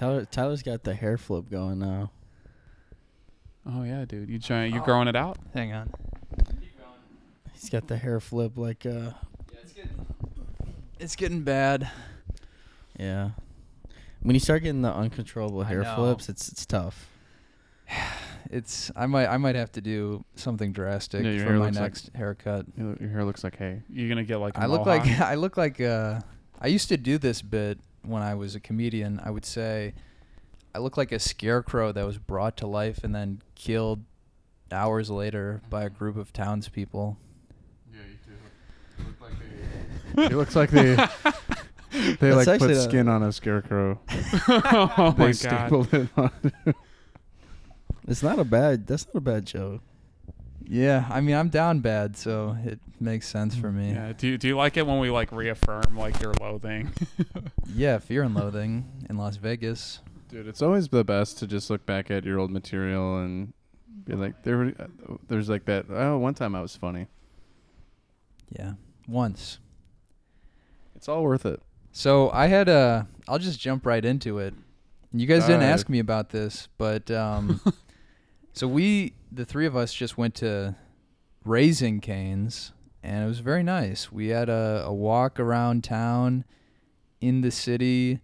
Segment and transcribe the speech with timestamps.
[0.00, 2.10] Tyler Tyler's got the hair flip going now.
[3.66, 4.30] Oh yeah, dude.
[4.30, 4.72] You trying?
[4.72, 5.36] You growing it out?
[5.52, 5.90] Hang on.
[7.52, 9.12] He's got the hair flip like uh Yeah,
[9.62, 10.06] it's getting,
[10.98, 11.90] it's getting bad.
[12.98, 13.32] yeah.
[14.22, 15.94] When you start getting the uncontrollable hair know.
[15.96, 17.06] flips, it's it's tough.
[18.52, 21.64] It's I might I might have to do something drastic Yeah, your for hair my
[21.66, 22.66] looks like- next haircut.
[22.76, 23.82] Your your hair looks like hay.
[23.88, 24.58] You're gonna get like?
[24.58, 26.18] I I look like I look like uh
[26.58, 29.20] I used to do this bit when I was a comedian.
[29.24, 29.94] I would say
[30.74, 34.04] I look like a scarecrow that was brought to life and then killed
[34.72, 35.98] hours later by a mm-hmm.
[35.98, 37.16] group of townspeople.
[37.92, 38.18] Yeah, you
[38.96, 39.04] do.
[39.04, 39.32] Look like
[40.16, 40.24] they.
[40.24, 40.96] it looks like they.
[41.92, 43.98] They That's like put the- skin on a scarecrow.
[44.48, 46.30] Oh they my stapled it on.
[48.06, 48.86] It's not a bad.
[48.86, 49.82] That's not a bad joke.
[50.68, 53.92] Yeah, I mean I'm down bad, so it makes sense for me.
[53.92, 54.12] yeah.
[54.16, 56.90] Do you, Do you like it when we like reaffirm like your loathing?
[57.74, 60.00] Yeah, Fear and Loathing in Las Vegas.
[60.28, 63.52] Dude, it's always the best to just look back at your old material and
[64.04, 64.72] be like, there,
[65.28, 65.86] there's like that.
[65.88, 67.06] Oh, one time I was funny.
[68.50, 68.72] Yeah,
[69.08, 69.58] once.
[70.96, 71.62] It's all worth it.
[71.92, 73.06] So I had a.
[73.28, 74.54] I'll just jump right into it.
[75.12, 75.70] You guys didn't Alright.
[75.72, 77.60] ask me about this, but um,
[78.52, 80.74] so we, the three of us, just went to
[81.44, 84.12] Raising Cane's, and it was very nice.
[84.12, 86.44] We had a, a walk around town,
[87.20, 88.20] in the city,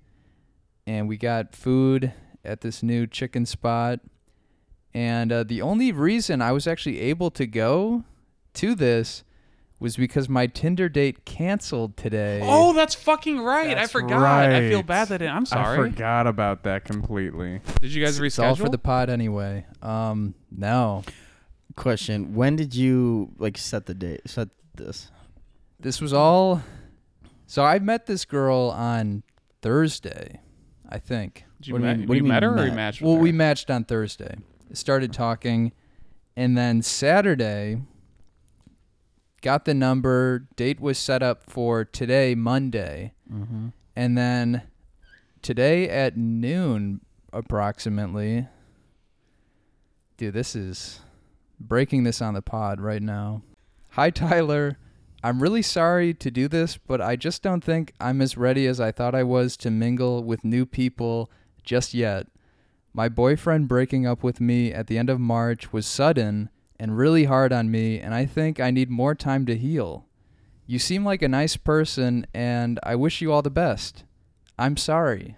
[0.87, 2.13] and we got food
[2.45, 4.01] at this new chicken spot.
[4.95, 8.05] And uh, the only reason I was actually able to go
[8.55, 9.23] to this
[9.79, 12.41] was because my Tinder date canceled today.
[12.43, 13.71] Oh, that's fucking right.
[13.71, 14.23] I That's forgot.
[14.51, 14.87] I feel right.
[14.87, 15.79] bad that it, I'm sorry.
[15.79, 17.61] I forgot about that completely.
[17.81, 18.27] Did you guys reschedule?
[18.27, 19.67] It's all for the pod anyway.
[19.83, 21.03] Um, no,
[21.77, 24.23] Question: When did you like set the date?
[24.27, 25.11] Set this.
[25.79, 26.63] this was all.
[27.47, 29.23] So I met this girl on
[29.61, 30.41] Thursday,
[30.89, 31.45] I think.
[31.61, 32.65] Did you, What do you met, mean- what do you you met mean her or
[32.65, 32.77] you met?
[32.77, 33.23] matched with Well, her?
[33.23, 34.37] we matched on Thursday.
[34.73, 35.73] Started talking,
[36.35, 37.83] and then Saturday.
[39.47, 40.49] Got the number.
[40.57, 43.69] Date was set up for today, Monday, Mm-hmm.
[43.95, 44.63] and then
[45.41, 47.01] today at noon,
[47.33, 48.49] approximately.
[50.17, 50.99] Dude, this is
[51.61, 53.43] breaking this on the pod right now.
[53.91, 54.79] Hi, Tyler.
[55.23, 58.81] I'm really sorry to do this, but I just don't think I'm as ready as
[58.81, 61.31] I thought I was to mingle with new people
[61.63, 62.27] just yet.
[62.93, 67.25] My boyfriend breaking up with me at the end of March was sudden and really
[67.25, 70.07] hard on me, and I think I need more time to heal.
[70.67, 74.05] You seem like a nice person, and I wish you all the best.
[74.59, 75.37] I'm sorry.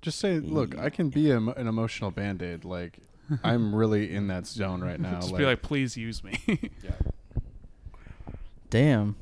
[0.00, 2.64] Just say, look, I can be a, an emotional band aid.
[2.64, 2.98] Like,
[3.42, 5.20] I'm really in that zone right now.
[5.20, 6.38] Just be like, please use me.
[6.82, 6.90] yeah.
[8.70, 9.16] Damn.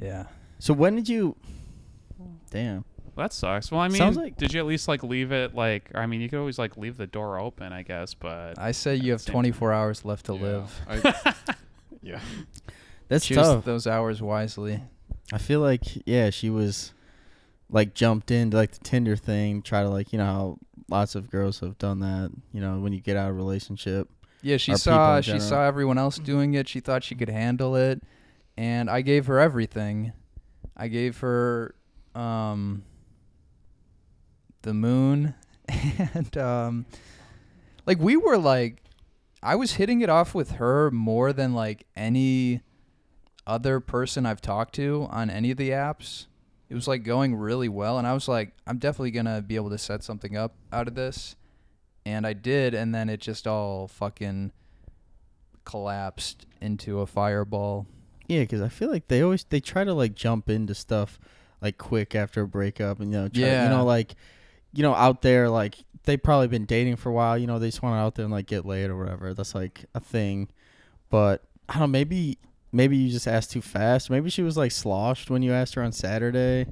[0.00, 0.26] Yeah.
[0.58, 1.36] So when did you?
[2.50, 2.84] Damn.
[3.16, 3.70] That sucks.
[3.70, 5.90] Well, I mean, Sounds like- did you at least like leave it like?
[5.94, 8.14] I mean, you could always like leave the door open, I guess.
[8.14, 10.40] But I say you have Same 24 hours left to Yeah.
[10.42, 10.80] live.
[10.88, 11.34] I,
[12.02, 12.20] yeah.
[13.08, 13.64] That's Choose tough.
[13.64, 14.82] those hours wisely.
[15.32, 16.92] I feel like yeah, she was
[17.68, 21.30] like jumped into like the Tinder thing, try to like you know how lots of
[21.30, 22.30] girls have done that.
[22.52, 24.08] You know when you get out of a relationship.
[24.42, 25.48] Yeah, she Or people saw in she general.
[25.48, 26.66] saw everyone else doing it.
[26.68, 28.02] She thought she could handle it,
[28.56, 30.12] and I gave her everything.
[30.76, 31.74] I gave her
[32.14, 32.82] um
[34.62, 35.34] the moon
[36.14, 36.86] and um
[37.86, 38.82] like we were like
[39.42, 42.60] I was hitting it off with her more than like any
[43.46, 46.26] other person I've talked to on any of the apps.
[46.68, 49.56] It was like going really well and I was like I'm definitely going to be
[49.56, 51.36] able to set something up out of this.
[52.04, 54.52] And I did and then it just all fucking
[55.64, 57.86] collapsed into a fireball.
[58.28, 61.18] Yeah, because I feel like they always they try to like jump into stuff
[61.60, 63.64] like quick after a breakup, and you know, try, Yeah.
[63.64, 64.14] you know, like
[64.72, 67.36] you know, out there like they probably been dating for a while.
[67.36, 69.34] You know, they just want to out there and like get laid or whatever.
[69.34, 70.48] That's like a thing.
[71.10, 71.86] But I don't know.
[71.88, 72.38] Maybe
[72.72, 74.10] maybe you just asked too fast.
[74.10, 76.66] Maybe she was like sloshed when you asked her on Saturday.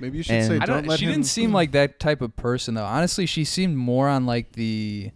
[0.00, 0.86] Maybe you should And- say, I don't, don't.
[0.88, 1.12] let she him.
[1.12, 2.84] didn't seem like that type of person though.
[2.84, 5.12] Honestly, she seemed more on like the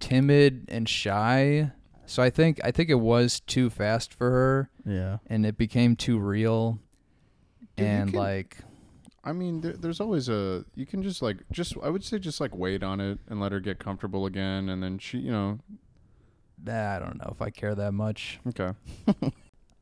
[0.00, 1.70] timid and shy.
[2.06, 5.18] So I think I think it was too fast for her, Yeah.
[5.28, 6.78] and it became too real.
[7.76, 8.58] Dude, and can- like,
[9.24, 10.64] I mean, there, there's always a.
[10.74, 13.52] You can just like, just I would say, just like wait on it and let
[13.52, 15.58] her get comfortable again, and then she, you know,
[16.62, 18.38] nah, I don't know if I care that much.
[18.48, 18.72] okay.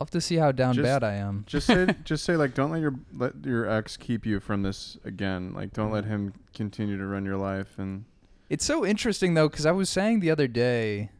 [0.00, 1.44] I'll have to see how down Just- bad I am.
[1.48, 4.96] Just say, just say like, don't let your let your ex keep you from this
[5.04, 5.52] again.
[5.54, 7.78] Like, don't let him continue to run your life.
[7.78, 8.04] And
[8.50, 11.10] It's so interesting though, because I was saying the other day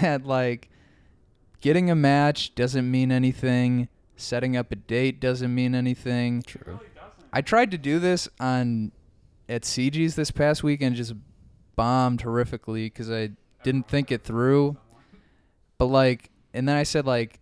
[0.00, 0.68] that like
[1.60, 3.88] getting a match doesn't mean anything.
[4.16, 6.42] Setting up a date doesn't mean anything.
[6.42, 6.80] True.
[7.34, 8.92] I tried to do this on
[9.48, 11.14] at CG's this past weekend just
[11.74, 13.30] bombed horrifically because I
[13.64, 14.76] didn't think it through.
[15.76, 17.40] But like, and then I said like,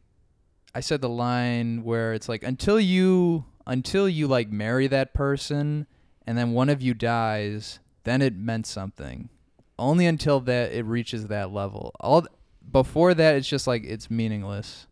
[0.74, 5.86] I said the line where it's like until you until you like marry that person
[6.26, 9.28] and then one of you dies, then it meant something.
[9.78, 11.92] Only until that it reaches that level.
[12.00, 12.26] All
[12.70, 14.86] before that, it's just like it's meaningless.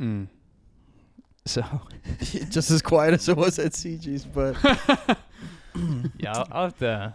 [0.00, 0.26] Mm.
[1.44, 1.62] So
[2.50, 4.56] just as quiet as it was at CG's, but
[6.18, 7.14] Yeah, I'll, I'll have to,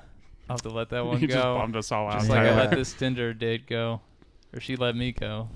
[0.49, 1.57] I'll have to let that one you just go.
[1.57, 2.19] bummed us all out.
[2.19, 4.01] Just like I let this Tinder date go,
[4.53, 5.47] or she let me go.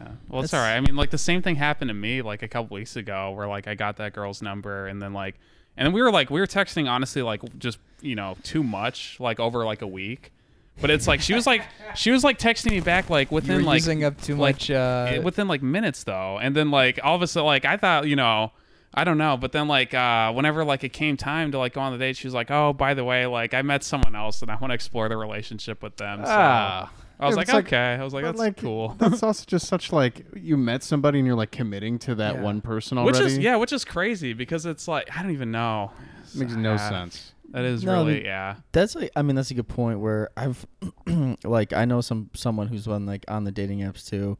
[0.00, 0.08] Yeah.
[0.28, 0.76] Well, it's all right.
[0.76, 3.46] I mean, like the same thing happened to me like a couple weeks ago, where
[3.46, 5.36] like I got that girl's number, and then like,
[5.76, 9.18] and then we were like we were texting honestly like just you know too much
[9.20, 10.32] like over like a week,
[10.80, 11.62] but it's like she was like
[11.94, 14.70] she was like texting me back like you're within like using up too like, much.
[14.70, 18.06] Uh, within like minutes though, and then like all of a sudden like I thought
[18.06, 18.52] you know.
[18.94, 21.80] I don't know, but then like uh, whenever like it came time to like go
[21.82, 24.40] on the date, she was like, "Oh, by the way, like I met someone else,
[24.40, 26.90] and I want to explore the relationship with them." So Ah.
[27.20, 29.44] I was Yeah, like, it's like- "Okay." I was like, "That's like, cool." That's also
[29.46, 32.40] just such like you met somebody and you're like committing to that Yeah.
[32.40, 33.18] one person already.
[33.18, 35.92] Which is yeah, which is crazy because it's like I don't even know.
[36.32, 37.32] It makes no sense.
[37.50, 38.56] That is No, really the- yeah.
[38.72, 40.66] that's like I mean that's a good point where I've
[41.44, 44.38] like I know some someone who's been like on the dating apps too,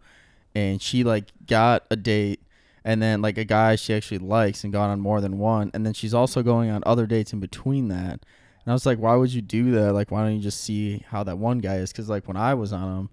[0.55, 2.43] and she like got a date
[2.85, 5.85] and then like a guy she actually likes and gone on more than one and
[5.85, 9.15] then she's also going on other dates in between that and i was like why
[9.17, 11.91] would you do that like why don't you just see how that one guy is
[11.93, 13.11] because like when i was on him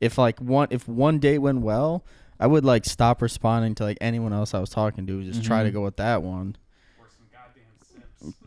[0.00, 2.04] if like one if one date went well
[2.40, 5.62] i would like stop responding to like anyone else i was talking to just try
[5.62, 5.74] to Mhm.
[5.74, 6.56] go with that one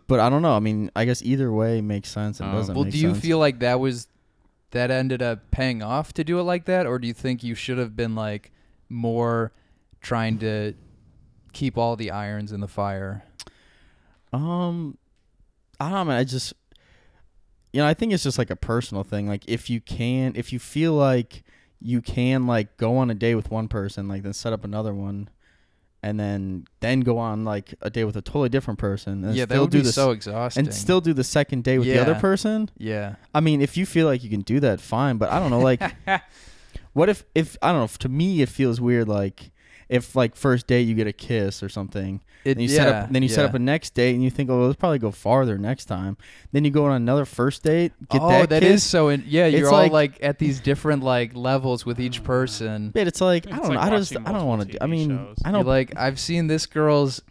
[0.07, 2.53] but i don't know i mean i guess either way makes sense and Oh.
[2.53, 3.21] doesn't well, make do you sense.
[3.23, 4.07] feel like that was
[4.71, 7.55] that ended up paying off to do it like that, or do you think you
[7.55, 8.51] should have been like
[8.89, 9.53] more
[10.01, 10.73] trying to
[11.53, 13.23] keep all the irons in the fire?
[14.33, 14.97] Um,
[15.79, 16.05] I don't know.
[16.05, 16.53] man, I just,
[17.71, 19.25] you know, I think it's just like a personal thing.
[19.27, 21.43] Like if you can, if you feel like
[21.79, 24.93] you can, like go on a date with one person, like then set up another
[24.93, 25.29] one,
[26.03, 29.45] and then then go on like a day with a totally different person, and yeah,
[29.45, 30.65] that still would do be this, so exhausting.
[30.65, 32.69] and still do the second day with the other person.
[32.77, 35.17] yeah, I mean, if you feel like you can do that, fine.
[35.17, 35.81] But I don't know, like,
[36.93, 37.87] what if if I don't know?
[37.99, 39.07] To me, it feels weird.
[39.07, 39.51] Like
[39.89, 42.21] if like first date you get a kiss or something.
[42.43, 43.09] it, Then you yeah, set up.
[43.11, 45.57] Then you set up a next date, and you think, "Oh, let's probably go farther
[45.57, 46.17] next time."
[46.51, 48.83] Then you go on another first date, get oh, that that kiss.
[48.83, 49.09] is so.
[49.09, 52.89] In, yeah, you're It's all like- like, at these different like levels with each person.
[52.91, 53.79] But it's like I don't know.
[53.79, 54.67] I just I don't want to.
[54.67, 55.37] do I mean, shows.
[55.45, 57.21] I You're don't like, I've seen this girl's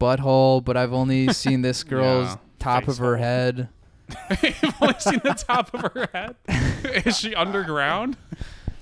[0.00, 2.36] butthole, but I've only seen this girl's Yeah.
[2.58, 3.18] top of her Facehole.
[3.18, 3.68] head.
[4.30, 6.36] I've only seen the top of her head.
[7.06, 8.16] is she underground?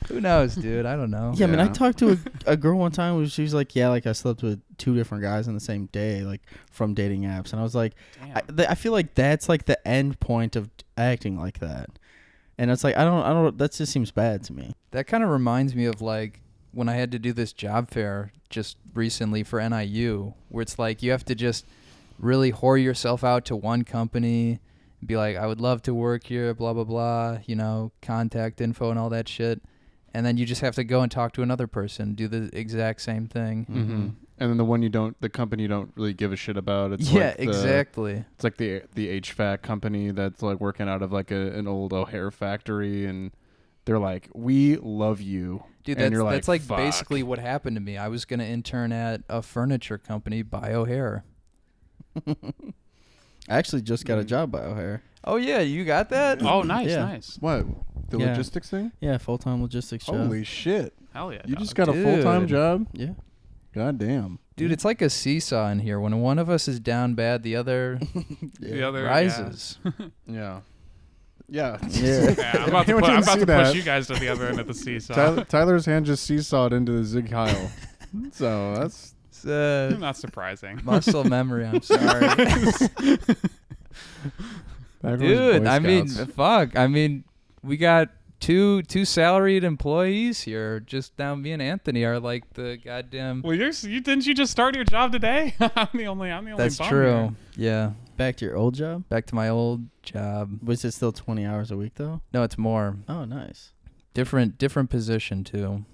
[0.09, 0.87] Who knows, dude?
[0.87, 1.33] I don't know.
[1.37, 1.73] Yeah, I mean, I Yeah.
[1.73, 2.19] talked to a,
[2.53, 5.23] a girl one time where she was like, "Yeah, like I slept with two different
[5.23, 6.41] guys on the same day, like
[6.71, 7.95] from dating apps," and I was like,
[8.35, 11.91] I, th- I feel like that's like the end point of acting like that,
[12.59, 13.57] and it's like I don't, I don't.
[13.59, 14.73] That just seems bad to me.
[14.91, 16.41] That kind of reminds me of like
[16.73, 21.03] when I had to do this job fair just recently for NIU, where it's like
[21.03, 21.65] you have to just
[22.19, 24.61] really whore yourself out to one company,
[25.05, 28.91] be like, I would love to work here, blah blah blah, you know, contact info
[28.91, 29.63] and all that shit,
[30.13, 33.01] and then you just have to go and talk to another person, do the exact
[33.03, 33.67] same thing.
[33.71, 34.09] Mm-hmm.
[34.39, 36.93] And then the one you don't, the company you don't really give a shit about.
[36.93, 38.25] It's yeah, like the, exactly.
[38.35, 41.93] It's like the the HVAC company that's like working out of like a, an old
[41.93, 43.31] O'Hare factory, and
[43.85, 47.39] they're like, "We love you." Dude, And that's you're that's like, like "Fuck." basically what
[47.39, 47.97] happened to me.
[47.97, 51.25] I was gonna intern at a furniture company by O'Hare.
[52.27, 52.35] I
[53.49, 54.27] actually just got a Mm.
[54.27, 55.03] job by O'Hare.
[55.25, 56.43] Oh yeah, you got that?
[56.43, 57.05] Oh, nice, Yeah.
[57.05, 57.37] nice.
[57.41, 57.65] What
[58.13, 58.31] the Yeah.
[58.31, 58.93] logistics thing?
[59.01, 60.17] Yeah, full time logistics job.
[60.17, 60.95] Holy shit!
[61.13, 61.43] Hell yeah.
[61.45, 61.63] You dog.
[61.63, 62.49] just got a full time Dude.
[62.51, 62.87] job?
[62.93, 63.11] yeah.
[63.75, 64.39] God damn.
[64.57, 65.99] Dude, it's like a seesaw in here.
[65.99, 67.99] When one of us is down bad, the other
[68.61, 69.09] the other yeah.
[69.09, 69.79] rises.
[70.27, 70.61] Yeah.
[71.49, 71.79] Yeah.
[71.91, 72.35] Yeah.
[72.39, 73.67] Yeah, I'm about to, Anyone put, I'm didn't about see to that.
[73.67, 75.15] push you guys to the other end of the seesaw.
[75.15, 77.71] Tyler, Tyler's hand just seesawed into the Sieg Heil.
[78.33, 80.81] so that's It's, uh, Not surprising.
[80.85, 81.67] muscle memory.
[81.67, 82.47] I'm sorry, back when
[85.15, 85.65] it was dude.
[85.65, 86.33] Boy I mean, Scouts.
[86.33, 86.77] fuck.
[86.77, 87.25] I mean,
[87.63, 88.09] we got
[88.41, 90.81] two two salaried employees here.
[90.81, 93.43] Just down me and Anthony are like the goddamn.
[93.43, 95.55] Well, you're, you didn't you just start your job today?
[95.61, 96.31] I'm the only.
[96.31, 96.63] I'm the only.
[96.63, 97.11] That's true.
[97.11, 97.31] here.
[97.57, 97.91] Yeah.
[98.17, 99.09] Back to your old job.
[99.09, 100.59] Back to my old job.
[100.63, 102.21] Was it still twenty hours a week though?
[102.33, 103.73] No, it's more Oh, nice.
[104.15, 105.85] different different position too.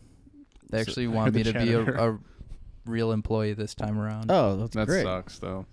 [0.71, 2.19] They So- actually want me to be a, a
[2.87, 4.31] real employee this time around.
[4.31, 5.05] Oh, that's that great.
[5.05, 5.67] sucks though.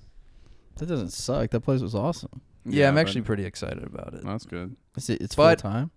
[0.78, 1.50] That doesn't suck.
[1.52, 2.42] That place was awesome.
[2.66, 4.24] Yeah, I'm but actually pretty excited about it.
[4.24, 4.76] That's good.
[4.98, 5.92] It's it's But- full time.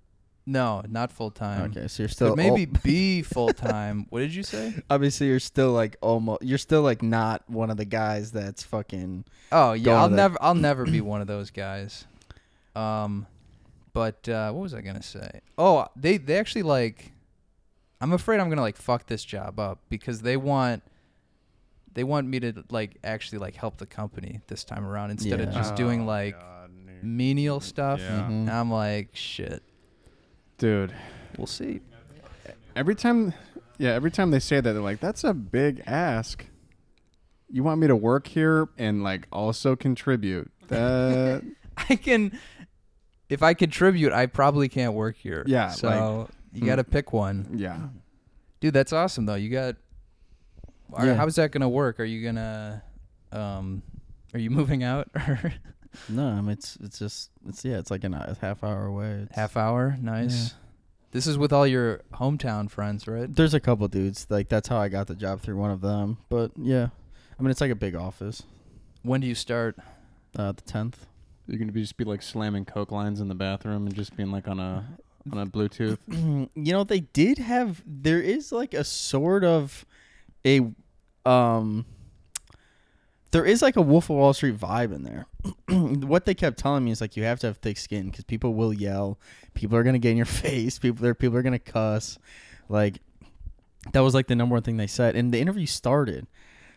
[0.51, 1.71] No, not full time.
[1.77, 4.07] Okay, so you're still Could maybe al- be full time.
[4.09, 4.75] what did you say?
[4.89, 9.27] obviously you're still like almost you're still like not one of the guys that's fucking
[9.53, 12.07] Oh yeah, Going I'll to the- never I'll never be one of those guys.
[12.75, 13.27] Um
[13.93, 15.41] but uh what was I gonna say?
[15.59, 17.13] Oh, they they actually like
[18.01, 20.83] I'm afraid I'm gonna like fuck this job up because they want
[21.93, 25.49] they want me to like actually like help the company this time around instead of
[25.53, 25.55] Yeah.
[25.55, 26.58] just doing Oh, like God, dude.
[27.03, 28.01] Menial stuff.
[28.01, 28.21] Yeah.
[28.21, 28.29] Mhm.
[28.29, 29.63] And I'm like, shit.
[30.59, 30.93] Dude,
[31.37, 31.81] We'll see.
[32.75, 33.33] every time,
[33.79, 36.45] yeah, every time they say that, they're like, "That's a big ask."
[37.51, 40.51] You want me to work here and like also contribute?
[40.69, 41.45] That
[41.77, 42.39] I can
[43.31, 45.45] if I contribute, I probably can't work here.
[45.47, 46.67] Yeah, So you hmm.
[46.67, 47.47] got to pick one.
[47.55, 47.89] yeah.
[48.61, 49.35] Dude, that's awesome though.
[49.37, 49.77] You got.
[50.93, 51.15] Are, Yeah.
[51.15, 52.01] How's that gonna work?
[52.01, 52.83] Are you gonna,
[53.33, 53.83] um,
[54.35, 55.53] are you moving out or
[56.09, 56.27] no.
[56.27, 57.79] I mean, it's it's just it's yeah.
[57.79, 59.25] It's like an, a half hour away.
[59.25, 59.97] It's, half hour?
[60.01, 60.49] Nice.
[60.53, 60.59] Yeah.
[61.11, 63.35] This is with all your hometown friends, right?
[63.35, 66.19] There's a couple dudes like that's how I got the job through one of them.
[66.29, 66.89] But yeah,
[67.39, 68.43] I mean it's like a big office.
[69.03, 69.77] When do you start?
[70.37, 71.07] Uh, the tenth.
[71.47, 74.31] You're gonna be just be like slamming coke lines in the bathroom and just being
[74.31, 74.85] like on a
[75.33, 75.99] on a Bluetooth.
[76.55, 79.87] you know they did have there is like a sort of
[80.47, 80.61] a
[81.25, 81.87] um
[83.31, 85.27] there is like a wolf of wall street vibe in there.
[86.07, 88.55] What they kept telling me is like you have to have thick skin because people
[88.55, 89.19] will yell.
[89.55, 90.79] People are gonna get in your face.
[90.79, 92.19] People are people are gonna cuss.
[92.69, 93.01] Like
[93.93, 95.15] that was like the number one thing they said.
[95.17, 96.27] And the interview started.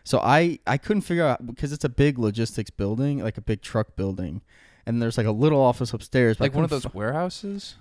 [0.04, 3.62] So i i couldn't figure out because it's a big logistics building like a big
[3.62, 4.42] truck building.
[4.84, 7.76] And there's like a little office upstairs Like one of those warehouses?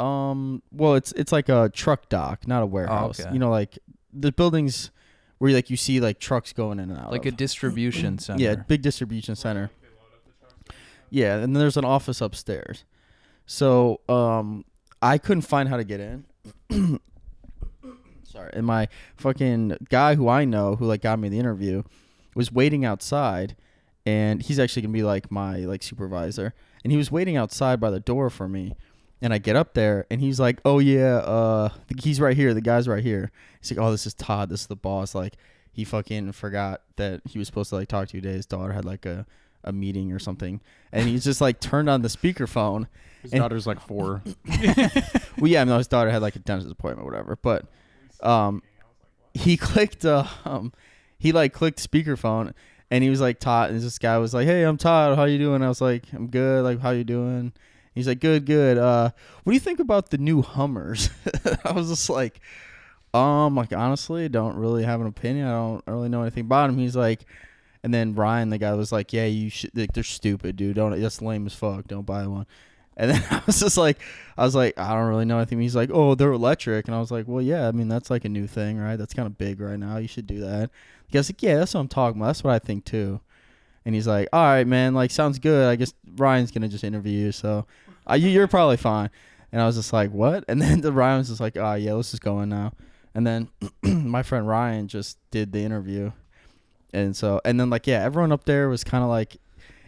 [0.00, 3.20] um, well, it's it's like a truck dock, not a warehouse.
[3.20, 3.32] okay.
[3.32, 3.78] You know, like
[4.12, 4.90] the buildings
[5.40, 7.10] where like you see like trucks going in and out.
[7.10, 8.42] Like a distribution center.
[8.42, 9.70] yeah, big distribution center.
[11.08, 12.84] Yeah, and then there's an office upstairs.
[13.46, 14.66] So um,
[15.00, 16.26] I couldn't find how to get in.
[18.22, 21.84] Sorry, and my fucking guy who I know who like got me the interview
[22.34, 23.56] was waiting outside,
[24.04, 26.52] and he's actually gonna be like my like supervisor,
[26.84, 28.74] and he was waiting outside by the door for me.
[29.22, 31.68] And I get up there, and he's like, "Oh yeah, uh,
[32.02, 32.54] he's right here.
[32.54, 34.48] The guy's right here." He's like, "Oh, this is Todd.
[34.48, 35.34] This is the boss." Like,
[35.72, 38.34] he fucking forgot that he was supposed to like talk to you today.
[38.36, 39.26] His daughter had like a,
[39.62, 42.86] a meeting or something, and he's just like turned on the speakerphone.
[43.22, 44.22] His And- daughter's like four.
[45.38, 47.36] Well, yeah, no, his daughter had like a dentist appointment, or whatever.
[47.40, 47.64] But
[48.22, 48.62] um,
[49.34, 50.72] he clicked uh, um,
[51.18, 52.52] he like clicked speakerphone,
[52.90, 55.16] and he was like Todd, and this guy was like, "Hey, I'm Todd.
[55.16, 56.64] How you doing?" I was like, "I'm good.
[56.64, 57.52] Like, how you doing?"
[58.00, 58.78] He's like, "Good, good.
[58.78, 59.10] Uh,
[59.44, 61.10] what do you think about the new Hummers?"
[61.64, 62.40] I was just like,
[63.14, 65.46] um, like honestly, don't really have an opinion.
[65.46, 66.78] I don't really know anything about them.
[66.78, 67.24] He's like,
[67.82, 69.76] and then Ryan, the guy, was like, "Yeah, you should.
[69.76, 70.76] Like, they're stupid, dude.
[70.76, 70.98] Don't.
[71.00, 71.86] That's lame as fuck.
[71.88, 72.46] Don't buy one."
[72.96, 73.98] And then I was just like,
[74.36, 75.60] I was like, I don't really know anything.
[75.60, 77.66] He's like, oh, they're electric, and I was like, well, yeah.
[77.66, 78.96] I mean, that's like a new thing, right?
[78.96, 79.96] That's kind of big right now.
[79.96, 80.70] You should do that.
[81.06, 82.28] The guy's like, yeah, that's what I'm talking about.
[82.28, 83.20] That's what I think too.
[83.86, 84.94] And he's like, all right, man.
[84.94, 85.66] Like, sounds good.
[85.66, 87.66] I guess Ryan's gonna just interview you, so
[88.10, 89.10] uh, you, you're probably fine.
[89.52, 90.44] And I was just like, what?
[90.48, 92.72] And then the Ryan was just like, oh yeah, let's just go in now.
[93.14, 93.48] And then
[93.82, 96.12] my friend Ryan just did the interview,
[96.92, 99.36] and so and then like yeah, everyone up there was kind of like,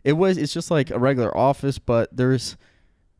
[0.02, 2.56] it was it's just like a regular office, but there's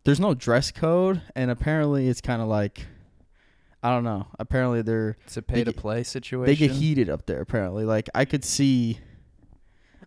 [0.04, 2.87] there's no dress code, and apparently it's kind of like,
[3.85, 4.26] I don't know.
[4.40, 6.47] Apparently they're It's a pay to get- play situation.
[6.47, 7.40] they get heated up there.
[7.40, 8.99] Apparently, like I could see,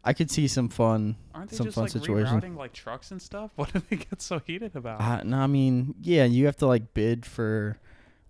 [0.05, 1.15] I could see some fun.
[1.33, 2.39] Aren't they Some just fun like situation.
[2.39, 3.51] rerouting like trucks and stuff?
[3.55, 5.01] What do they get so heated about?
[5.01, 7.77] Uh, no, I mean, yeah, you have to like bid for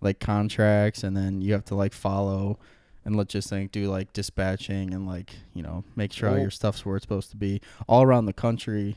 [0.00, 2.58] like contracts, and then you have to like follow
[3.04, 6.50] and let's just think do like dispatching and like you know make sure all your
[6.50, 8.96] stuff's where it's supposed to be all around the country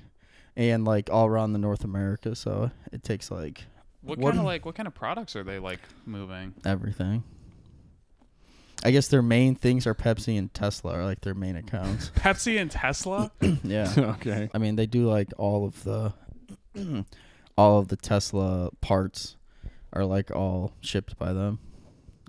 [0.58, 2.36] and like all around the North America.
[2.36, 3.66] So it takes like
[4.02, 6.54] what what- kind of like what kind of products are they like moving?
[6.66, 7.24] everything.
[8.84, 12.12] I guess their main things are Pepsi and Tesla are like their main accounts.
[12.16, 13.32] Pepsi and Tesla?
[13.64, 13.92] yeah.
[13.98, 14.50] okay.
[14.54, 16.14] I mean, they do like all of the
[17.58, 19.36] all of the Tesla parts
[19.92, 21.60] are like all shipped by them.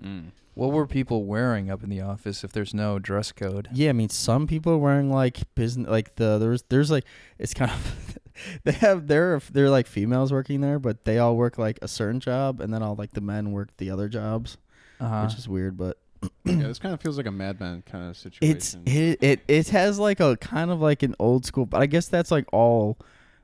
[0.01, 0.31] Mm.
[0.53, 3.69] What were people wearing up in the office if there's no dress code?
[3.73, 7.05] Yeah, I mean, some people are wearing like business, like the there's there's like
[7.39, 8.17] it's kind of
[8.65, 12.19] they have they're they're like females working there, but they all work like a certain
[12.19, 14.57] job, and then all like the men work the other jobs,
[14.99, 15.23] Uh-huh.
[15.25, 15.97] which is weird, but
[16.43, 18.57] Yeah, this kind of feels like a madman kind of situation.
[18.57, 21.85] it's it, it it has like a kind of like an old school, but I
[21.85, 22.97] guess that's like all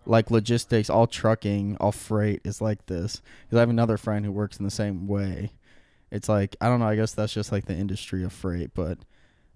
[0.05, 3.21] like logistics, all trucking, all freight is like this.
[3.45, 5.51] Because I have another friend who works in the same way.
[6.11, 6.87] It's like I don't know.
[6.87, 8.97] I guess that's just like the industry of freight, but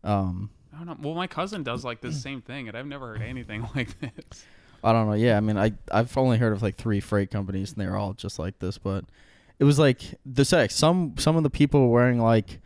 [0.03, 0.97] um, I don't know.
[0.99, 4.45] Well, my cousin does like the same thing, and I've never heard anything like this.
[4.83, 5.13] I don't know.
[5.13, 8.13] Yeah, I mean, I I've only heard of like three freight companies, and they're all
[8.13, 8.77] just like this.
[8.77, 9.05] But
[9.59, 10.75] it was like the sex.
[10.75, 12.61] Some some of the people were wearing like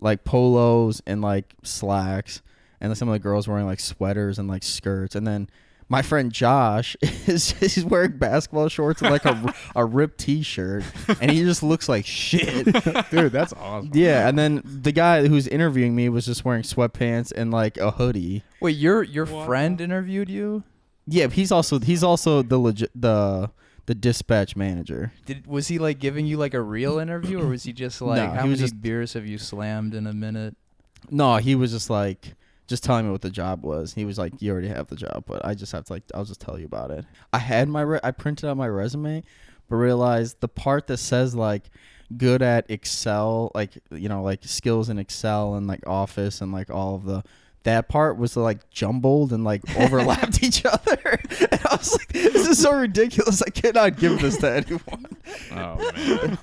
[0.00, 2.42] like polos and like slacks,
[2.80, 5.48] and then some of the girls wearing like sweaters and like skirts, and then.
[5.92, 10.84] My friend Josh is he's wearing basketball shorts and like a, a ripped T-shirt,
[11.20, 12.64] and he just looks like shit.
[13.10, 13.90] Dude, that's awesome.
[13.92, 17.90] Yeah, and then the guy who's interviewing me was just wearing sweatpants and like a
[17.90, 18.44] hoodie.
[18.60, 19.46] Wait, your your What?
[19.46, 20.62] friend interviewed you?
[21.08, 23.50] Yeah, he's also he's also the legit the
[23.90, 25.12] the dispatch manager.
[25.26, 28.22] Did was he like giving you like a real interview, or was he just like,
[28.22, 30.54] No, how he was many just- beers have you slammed in a minute?
[31.10, 32.34] No, he was just like
[32.68, 33.94] just telling me what the job was.
[33.94, 36.24] He was like, "You already have the job, but I just have to like I'll
[36.24, 39.24] just tell you about it." I had my re- I printed out my resume,
[39.68, 41.64] but realized the part that says like
[42.16, 46.70] good at Excel, like you know, like skills in Excel and like Office and like
[46.70, 47.24] all of the
[47.64, 51.20] that part was like jumbled and like overlapped each other.
[51.40, 53.42] And I was like, this is so ridiculous.
[53.42, 55.06] I cannot give this to anyone.
[55.52, 56.38] Oh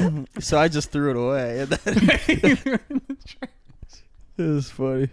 [0.00, 0.26] man.
[0.40, 1.60] So I just threw it away.
[1.60, 2.80] And then
[4.38, 5.08] it was funny.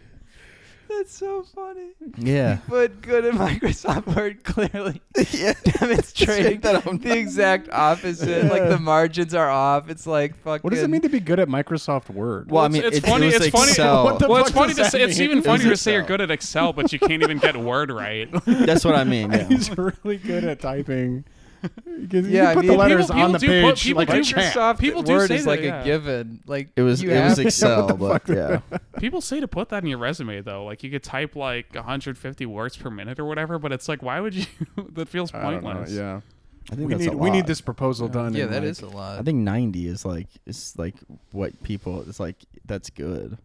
[0.97, 1.89] That's so funny.
[2.17, 2.59] Yeah.
[2.69, 5.53] But good at Microsoft Word clearly yeah.
[5.63, 8.45] demonstrating That I'm the exact opposite.
[8.45, 9.89] Like the margins are off.
[9.89, 10.61] It's like fucking.
[10.61, 12.49] What does it mean to be good at Microsoft Word?
[12.49, 13.25] Well, I mean, it's it- it funny.
[13.27, 13.69] was it's funny.
[13.71, 14.03] Excel.
[14.05, 14.99] What the well, it's fuck funny to say.
[14.99, 17.37] that It's even It funnier to say you're good at Excel, but you can't even
[17.39, 18.29] get Word right.
[18.45, 19.31] That's what I mean.
[19.31, 19.47] Yeah.
[19.47, 21.25] He's really good at typing.
[21.85, 23.75] You can, you Yeah, I put mean, the letters people- on the people do put-
[23.75, 24.53] page people like do a champ.
[24.55, 25.81] Microsoft People do Word say is that, like yeah.
[25.81, 26.39] a given.
[26.45, 28.59] Like It was it was Excel, the but yeah.
[28.99, 30.65] People say to put that in your resume though.
[30.65, 34.19] Like you could type like 150 words per minute or whatever, but it's like, why
[34.19, 34.45] would you?
[34.93, 35.71] that feels I don't know.
[35.71, 35.91] pointless.
[35.91, 36.21] Yeah,
[36.71, 38.33] I think we that's need a we need this proposal done.
[38.33, 39.19] yeah, in, that like, is a lot.
[39.19, 40.95] I think 90 is like is like
[41.31, 43.37] what people it's like that's good.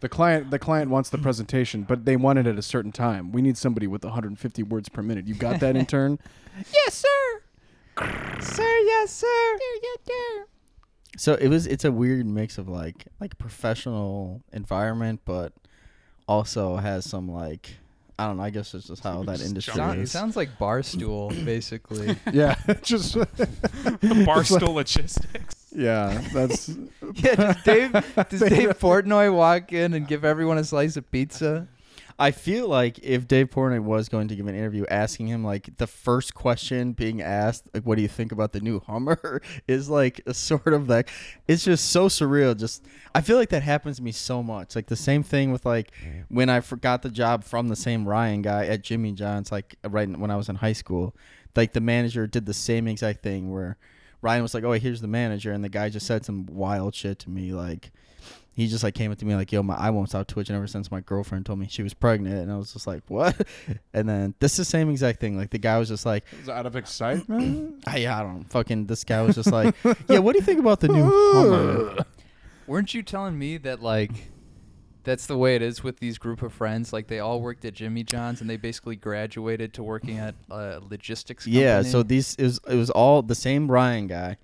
[0.00, 3.32] The client the client wants the presentation, but they want it at a certain time.
[3.32, 5.26] We need somebody with 150 words per minute.
[5.26, 6.20] You got that intern?
[6.72, 7.42] yes, sir.
[8.40, 9.58] Sir, yes, sir.
[11.16, 15.52] So it was it's a weird mix of like like professional environment but
[16.28, 17.76] also has some like
[18.20, 20.10] I don't know, I guess it's just how that Just industry jump Sound, is.
[20.10, 22.16] sounds like Barstool, basically.
[22.32, 23.26] yeah, just bar
[24.02, 25.68] Barstool logistics.
[25.72, 26.20] yeah.
[26.32, 26.68] That's
[27.14, 27.92] yeah, does Dave
[28.28, 31.68] does Dave Portnoy walk in and give everyone a slice of pizza?
[32.20, 35.76] I feel like if Dave Portnoy was going to give an interview, asking him like
[35.76, 39.88] the first question being asked, like, "What do you think about the new Hummer?" is
[39.88, 41.08] like a sort of like
[41.46, 42.58] it's just so surreal.
[42.58, 44.74] Just I feel like that happens to me so much.
[44.74, 46.34] Like the same thing with like mm-hmm.
[46.34, 50.08] when I forgot the job from the same Ryan guy at Jimmy John's, like right
[50.08, 51.14] when I was in high school.
[51.54, 53.76] Like the manager did the same exact thing where
[54.22, 57.20] Ryan was like, "Oh, here's the manager," and the guy just said some wild shit
[57.20, 57.92] to me like
[58.58, 60.66] he just like came up to me like, "Yo, my I won't stop twitching ever
[60.66, 63.46] since my girlfriend told me she was pregnant," and I was just like, "What?"
[63.94, 65.38] And then this is the same exact thing.
[65.38, 67.82] Like the guy was just like, is out of excitement.
[67.86, 69.76] "I, I don't know, fucking." This guy was just like,
[70.08, 72.04] "Yeah, what do you think about the new Hummer?"
[72.66, 74.10] Weren't you telling me that like
[75.04, 76.92] that's the way it is with these group of friends?
[76.92, 80.80] Like they all worked at Jimmy John's and they basically graduated to working at a
[80.80, 81.62] logistics company.
[81.62, 84.36] Yeah, so these it was it was all the same Ryan guy.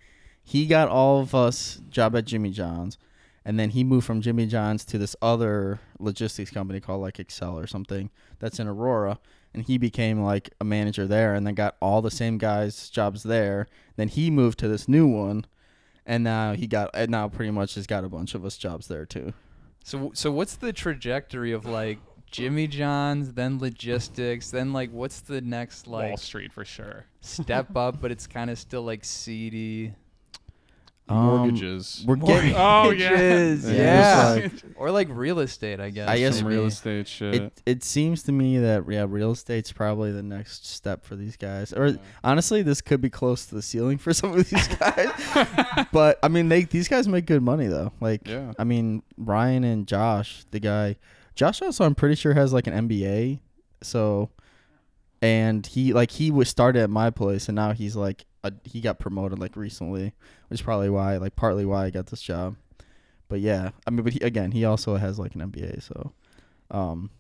[0.45, 2.97] He got all of us job at Jimmy John's,
[3.45, 7.59] and then he moved from Jimmy John's to this other logistics company called like Excel
[7.59, 9.19] or something that's in Aurora,
[9.53, 13.23] and he became like a manager there, and then got all the same guys jobs
[13.23, 13.67] there.
[13.97, 15.47] Then he moved to this new one,
[16.07, 18.89] and now he got and now pretty much has got a bunch of us jobs
[18.89, 19.33] there too.
[19.85, 21.99] So so what's the trajectory of like
[22.35, 27.05] Jimmy John's, then logistics, then like what's the next like Wall like Street for sure.
[27.21, 29.95] step up, but it's kind of still like seedy.
[31.07, 32.03] Um, Mortgages.
[32.07, 32.55] We're getting.
[32.57, 33.11] Oh yeah.
[33.11, 34.47] Mortgages, Yeah, yeah.
[34.49, 36.09] just or like real estate, I guess.
[36.09, 36.57] I guess Some maybe.
[36.57, 37.35] real estate shit.
[37.35, 41.37] It it seems to me that yeah, real estate's probably the next step for these
[41.37, 41.73] guys.
[41.75, 45.11] Or honestly, this could be close to the ceiling for some of these guys.
[45.93, 47.93] but I mean, they these guys make good money though.
[48.01, 48.53] Like, Yeah.
[48.59, 50.97] I mean, Ryan and Josh, the guy,
[51.35, 53.41] Josh also I'm pretty sure has like an MBA.
[53.83, 54.31] So,
[55.21, 58.25] and he like he was started at my place, and now he's like
[58.65, 60.13] he got promoted like recently,
[60.49, 62.57] which is probably why like partly why I got this job.
[63.29, 66.13] But yeah, I mean, but he, again, he also has like an MBA, so.
[66.71, 67.11] Um,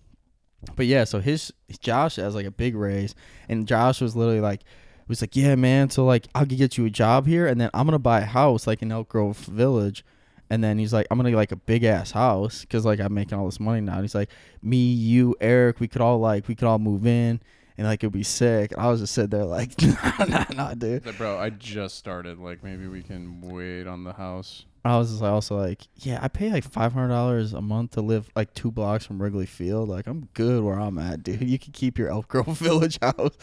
[0.77, 3.15] but yeah, so his Josh has like a big raise,
[3.49, 4.63] and Josh was literally like,
[5.09, 5.91] was like, yeah, man.
[5.91, 8.67] So like, I'll get you a job here, and then I'm gonna buy a house
[8.67, 10.05] like in Elk Grove Village,
[10.51, 13.15] and then he's like, I'm gonna get like a big ass house because like I'm
[13.15, 13.95] making all this money now.
[13.95, 14.31] And he's like,
[14.63, 17.41] me, you, Eric, we could all like we could all move in,
[17.77, 18.73] and like it'd be sick.
[18.73, 21.05] And I was just sitting there like, nah, nah, nah, dude.
[21.07, 22.39] Like, Bro, I just started.
[22.39, 24.65] Like, maybe we can wait on the house.
[24.87, 27.93] I was just like, also like, yeah, I pay like five hundred dollars a month
[27.93, 29.89] to live like two blocks from Wrigley Field.
[29.89, 31.41] Like, I'm good where I'm at, dude.
[31.49, 33.37] You can keep your Elk Grove Village house.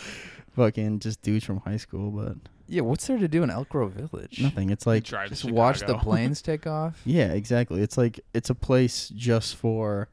[0.56, 2.36] Fucking just dudes from high school, but
[2.67, 4.39] Yeah, what's there to do in Elk Grove Village?
[4.41, 4.70] Nothing.
[4.70, 6.04] It's like Drive to Just watch the Chicago.
[6.04, 7.02] planes take off.
[7.06, 7.82] yeah, exactly.
[7.82, 10.10] It's like it's a place just for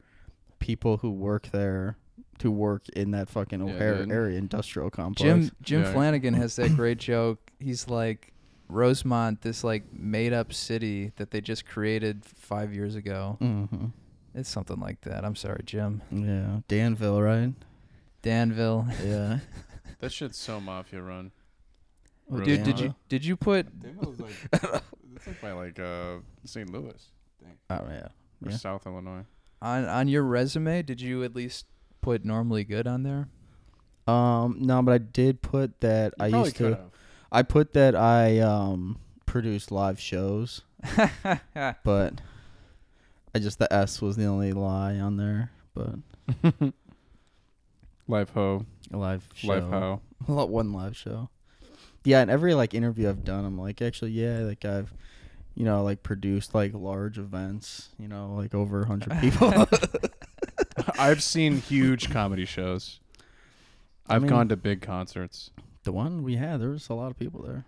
[0.59, 1.97] people who work there
[2.39, 4.11] to work in that fucking Yeah, O'Hare dude.
[4.11, 5.21] area industrial complex.
[5.21, 5.93] Jim Jim Yeah.
[5.93, 7.51] Flanagan has that great joke.
[7.59, 8.33] He's like
[8.67, 13.37] Rosemont, this like made up city that they just created five years ago.
[13.39, 13.65] hmm
[14.35, 15.25] It's something like that.
[15.25, 16.01] I'm sorry, Jim.
[16.11, 17.53] Yeah, Danville, right?
[18.21, 18.87] Danville.
[19.05, 19.39] Yeah.
[20.01, 21.31] That shit's so mafia run.
[22.31, 24.31] Oh, Dude, did you did you put Danville's like
[25.13, 26.69] it's like by like uh St.
[26.71, 27.05] Louis
[27.43, 27.57] Think.
[27.69, 28.07] Oh yeah.
[28.45, 28.55] or Yeah.
[28.55, 29.25] South Illinois.
[29.61, 30.83] on on your resume?
[30.83, 31.65] Did you at least
[32.01, 33.27] put normally good on there?
[34.07, 36.77] Um, no, but I did put that I used to.
[37.31, 40.61] I put that I um produced live shows,
[41.83, 42.21] but
[43.35, 45.51] I just the S was the only lie on there.
[45.75, 45.99] But
[48.07, 50.01] Live ho, a live show, live ho.
[50.27, 51.29] Lo- one live show.
[52.03, 54.91] Yeah, and every like interview I've done, I'm like, actually, yeah, like I've,
[55.53, 59.67] you know, like produced like large events, you know, like over a hundred people.
[60.99, 62.99] I've seen huge comedy shows.
[64.07, 65.51] I I've mean- gone to big concerts.
[65.83, 67.65] the one we had, there was a lot of people there.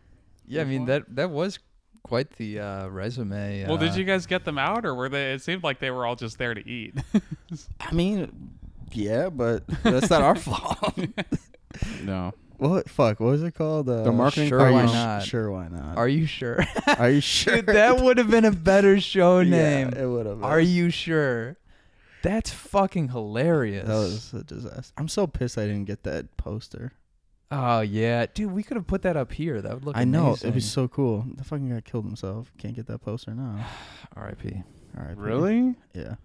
[0.48, 1.60] Yeah, I mean that that was
[2.04, 3.66] quite the uh, resume.
[3.68, 5.32] Well, did uh, you guys get them out, or were they?
[5.34, 6.96] It seemed like they were all just there to eat.
[7.80, 8.52] I mean,
[8.92, 10.98] yeah, but that's not our fault.
[12.04, 12.90] No, what?
[12.90, 13.88] Fuck, what was it called?
[13.88, 15.24] Uh, The marketing Sure, why you not?
[15.24, 15.98] Sure, why not?
[15.98, 16.60] Are you sure?
[16.98, 17.56] Are you sure?
[17.62, 19.90] Dude, that would have been a better show Yeah, name.
[19.94, 20.44] it would have.
[20.44, 21.56] Are you sure?
[22.24, 23.88] That's fucking hilarious.
[23.88, 24.94] That was a disaster.
[24.98, 26.94] I'm so pissed I didn't get that poster.
[27.54, 29.62] Oh yeah, dude, we could have put that up here.
[29.62, 29.98] That would look.
[29.98, 30.48] I know amazing.
[30.48, 31.26] it'd be so cool.
[31.36, 32.52] The fucking guy killed himself.
[32.58, 33.66] Can't get that poster now.
[34.16, 34.64] R.I.P.
[34.98, 35.16] R.I.P.
[35.20, 35.76] really?
[35.94, 36.16] Yeah.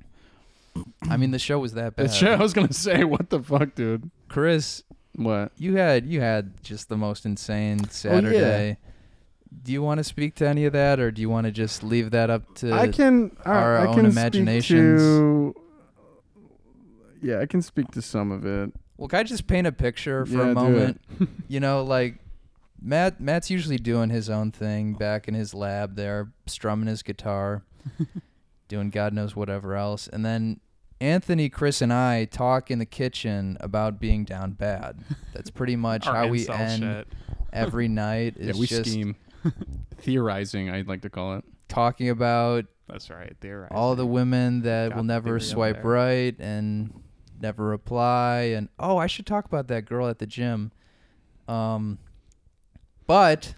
[1.08, 2.06] I mean, the show was that bad.
[2.06, 4.10] It's I was gonna say, what the fuck, dude?
[4.28, 4.82] Chris,
[5.16, 5.50] What?
[5.56, 8.36] you had you had just the most insane Saturday.
[8.36, 8.74] Oh, yeah.
[9.62, 11.82] Do you want to speak to any of that, or do you want to just
[11.82, 12.72] leave that up to?
[12.72, 13.36] I can.
[13.44, 15.00] I- our I own can imaginations.
[15.00, 15.62] Speak to,
[17.26, 18.72] yeah, I can speak to some of it.
[18.96, 20.54] Well, can I just paint a picture for Yeah, do a it.
[20.54, 21.00] moment?
[21.48, 22.18] you know, like
[22.80, 27.62] Matt Matt's usually doing his own thing back in his lab there, strumming his guitar,
[28.68, 30.08] doing God knows whatever else.
[30.08, 30.60] And then
[31.00, 35.00] Anthony, Chris, and I talk in the kitchen about being down bad.
[35.34, 37.08] That's pretty much how we end shit.
[37.52, 38.36] every night.
[38.38, 39.16] Yeah, we just scheme,
[39.98, 40.70] theorizing.
[40.70, 41.44] I'd like to call it.
[41.68, 43.34] talking about That's right.
[43.40, 45.90] They're all the women that Got will never theory swipe there.
[45.90, 46.92] right and
[47.40, 50.72] never reply and oh i should talk about that girl at the gym
[51.48, 51.98] um
[53.06, 53.54] but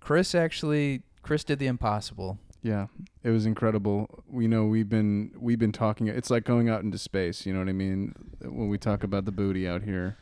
[0.00, 2.86] chris actually chris did the impossible Yeah,
[3.24, 4.22] it was incredible.
[4.30, 6.06] We know we've been we've been talking.
[6.06, 7.44] It's like going out into space.
[7.44, 8.14] You know what I mean?
[8.40, 10.16] When we talk about the booty out here,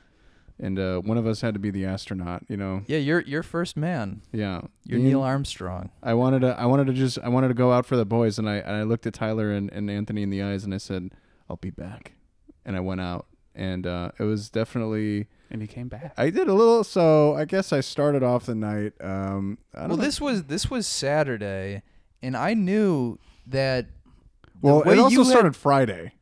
[0.58, 2.44] and uh, one of us had to be the astronaut.
[2.48, 2.82] You know?
[2.86, 4.62] yeah you're you're first man Yeah.
[4.86, 7.84] you're neil armstrong I wanted to I wanted to just I wanted to go out
[7.84, 10.42] for the boys and I and I looked at Tyler and, and Anthony in the
[10.42, 11.10] eyes and I said,
[11.50, 12.12] I'll be back.
[12.70, 16.14] And I went out and uh, it was definitely and he came back.
[16.16, 19.88] I did a little so I guess I started off the night um I don't
[19.88, 20.04] well know.
[20.04, 21.83] this was this was saturday
[22.22, 23.87] and i knew that
[24.62, 26.12] well it also you had- started Friday.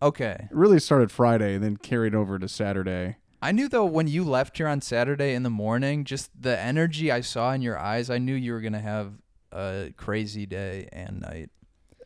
[0.00, 3.16] okay It really started Friday and then carried over to Saturday.
[3.42, 7.12] i knew though when you left here on saturday in the morning just the energy
[7.12, 9.12] i saw in your eyes i knew you were gonna have
[9.52, 11.50] a crazy day and night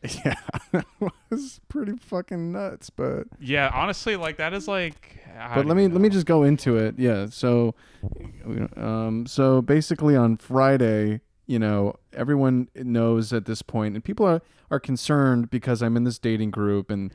[0.25, 0.35] Yeah.
[0.73, 0.85] it
[1.29, 5.19] was pretty fucking nuts, but Yeah, honestly, like that is like.
[5.37, 6.95] I but let me even let me just go into it.
[6.97, 7.27] Yeah.
[7.29, 7.75] So,
[8.77, 14.41] um, so basically on Friday, you know, everyone knows at this point, and people are
[14.71, 17.11] are concerned because I'm in this dating group, and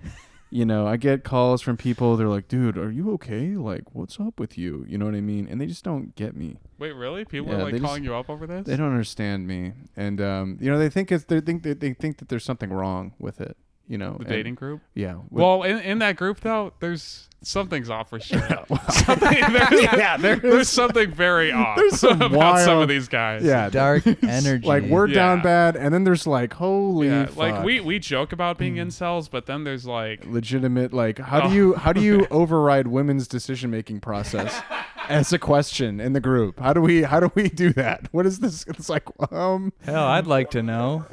[0.51, 2.17] you know, I get calls from people.
[2.17, 3.57] They're like, "Dude, are you okay?
[3.57, 5.47] Like, what's up with you?" You know what I mean?
[5.49, 6.57] And they just don't get me.
[6.79, 7.25] Wait, really?
[7.25, 8.67] People Yeah, are like just- calling you up over this?
[8.67, 11.93] They don't understand me, and um, you know, they think it's they think that they
[11.95, 13.57] think that there's something wrong with it.
[13.91, 14.81] You know, The and- dating group.
[14.95, 15.15] Yeah.
[15.17, 18.39] with- Well, in, in that group though, there's something's off for sure.
[18.89, 19.19] something,
[19.53, 23.43] there's, yeah, there's there's something very off There's some about some of these guys.
[23.43, 24.65] yeah, dark energy.
[24.65, 27.37] Like we're down bad, and then there's like holy, Yeah, fuck.
[27.37, 28.83] like we we joke about being Hmm.
[28.83, 31.49] incels, but then there's like legitimate like how Oh.
[31.49, 34.63] do you how do you override women's decision making process
[35.09, 36.61] as a question in the group?
[36.61, 38.07] How do we how do we do that?
[38.13, 38.65] What is this?
[38.69, 41.07] It's like um hell i'd like to know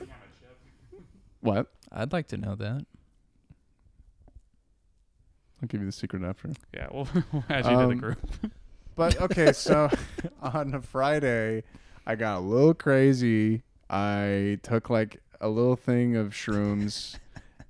[1.42, 1.68] what?
[1.98, 2.86] I'd like to know that
[5.62, 6.50] I'll give you the secret after.
[6.74, 8.20] yeah, we'll, we'll add you to the Um, group.
[8.96, 9.90] But okay, so
[10.42, 11.64] on a Friday,
[12.08, 13.62] I got a little crazy.
[13.92, 17.16] I took like a little thing of shrooms,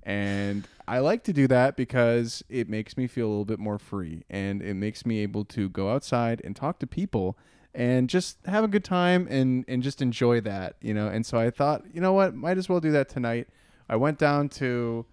[0.04, 3.78] and I like to do that because it makes me feel a little bit more
[3.78, 7.36] free, and it makes me able to go outside and talk to people
[7.74, 11.08] and just have a good time and and just enjoy that, you know.
[11.08, 13.48] And so I thought, you know what, might as well do that tonight.
[13.88, 15.06] I went down to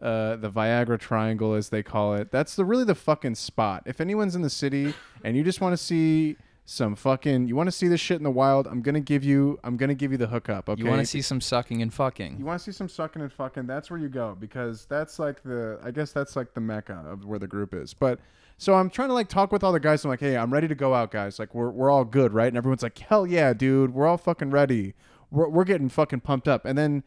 [0.00, 2.30] uh, the Viagra Triangle, as they call it.
[2.32, 3.84] That's the really the fucking spot.
[3.86, 7.66] If anyone's in the city and you just want to see some fucking, you want
[7.68, 10.18] to see this shit in the wild, I'm gonna give you, I'm gonna give you
[10.18, 10.68] the hookup.
[10.68, 10.82] Okay.
[10.82, 12.36] You want to see some sucking and fucking.
[12.38, 13.66] You want to see some sucking and fucking?
[13.66, 17.24] That's where you go because that's like the, I guess that's like the mecca of
[17.24, 17.94] where the group is.
[17.94, 18.20] But
[18.58, 20.04] so I'm trying to like talk with all the guys.
[20.04, 21.38] I'm like, hey, I'm ready to go out, guys.
[21.38, 22.48] Like we're we're all good, right?
[22.48, 24.94] And everyone's like, hell yeah, dude, we're all fucking ready.
[25.30, 26.64] We're we're getting fucking pumped up.
[26.64, 27.02] And then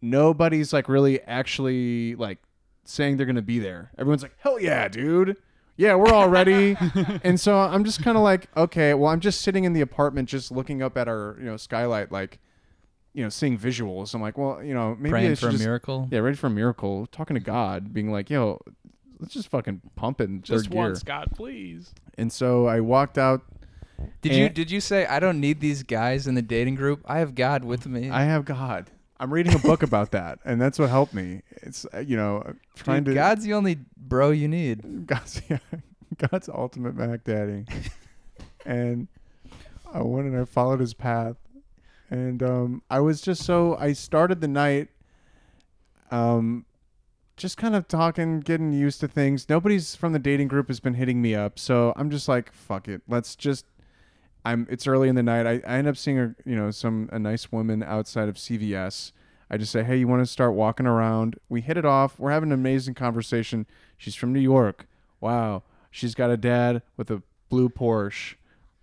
[0.00, 2.38] nobody's like really actually like
[2.84, 3.90] saying they're gonna be there.
[3.98, 5.36] Everyone's like, hell yeah, dude.
[5.76, 6.76] Yeah, we're all ready.
[7.22, 10.28] and so I'm just kind of like, okay, well, I'm just sitting in the apartment,
[10.28, 12.40] just looking up at our, you know, skylight, like,
[13.14, 14.12] you know, seeing visuals.
[14.12, 16.08] I'm like, well, you know, maybe I Praying should for a just- miracle.
[16.10, 17.06] Yeah, ready for a miracle.
[17.06, 18.60] Talking to God, being like, yo,
[19.20, 20.80] let's just fucking pump it in Just third gear.
[20.82, 21.92] once, God, please.
[22.16, 23.42] And so I walked out.
[24.20, 27.02] Did you And- did you say I don't need these guys in the dating group?
[27.04, 28.10] I have God with me.
[28.10, 28.90] I have God.
[29.20, 31.42] I'm reading a book about that, and that's what helped me.
[31.62, 35.06] It's uh, you know trying Dude, to God's the only bro you need.
[35.06, 35.58] God's yeah,
[36.30, 37.64] God's ultimate Mac Daddy,
[38.66, 39.08] and
[39.92, 41.36] I went and I followed his path,
[42.10, 44.88] and um, I was just so I started the night,
[46.12, 46.64] um,
[47.36, 49.48] just kind of talking, getting used to things.
[49.48, 52.86] Nobody's from the dating group has been hitting me up, so I'm just like, fuck
[52.86, 53.64] it, let's just.
[54.48, 54.66] I'm.
[54.70, 55.46] It's early in the night.
[55.46, 59.12] I, I end up seeing a you know some a nice woman outside of CVS.
[59.50, 61.36] I just say, hey, you want to start walking around?
[61.48, 62.18] We hit it off.
[62.18, 63.66] We're having an amazing conversation.
[63.96, 64.86] She's from New York.
[65.20, 65.62] Wow.
[65.90, 68.34] She's got a dad with a blue Porsche.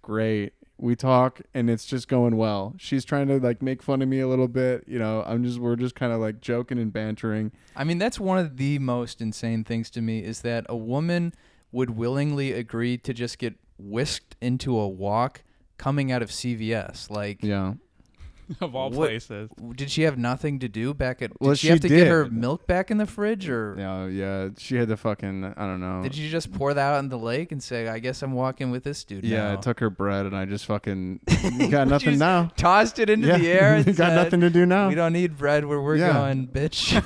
[0.01, 0.53] Great.
[0.77, 2.73] We talk and it's just going well.
[2.77, 4.83] She's trying to like make fun of me a little bit.
[4.87, 7.51] You know, I'm just, we're just kind of like joking and bantering.
[7.75, 11.33] I mean, that's one of the most insane things to me is that a woman
[11.71, 15.43] would willingly agree to just get whisked into a walk
[15.77, 17.09] coming out of CVS.
[17.09, 17.73] Like, Yeah.
[18.61, 19.49] of all What- places.
[19.75, 21.31] did she have nothing to do back at?
[21.31, 22.33] Did Well, she, she have to get her did.
[22.33, 24.05] milk back in the fridge, or Yeah.
[24.05, 24.49] Yeah.
[24.59, 26.03] She had to fucking, I don't know.
[26.03, 28.69] did you just pour that out in the lake and say, "I guess I'm walking
[28.69, 29.23] with this dude"?
[29.23, 29.53] yeah.
[29.53, 31.21] I took her bread and I just fucking,
[31.71, 32.51] got nothing just now.
[32.55, 33.37] tossed it into yeah.
[33.39, 33.75] the air.
[33.77, 34.89] And got said, nothing to do now.
[34.89, 36.13] We don't need bread where we're Yeah.
[36.13, 37.01] going, bitch.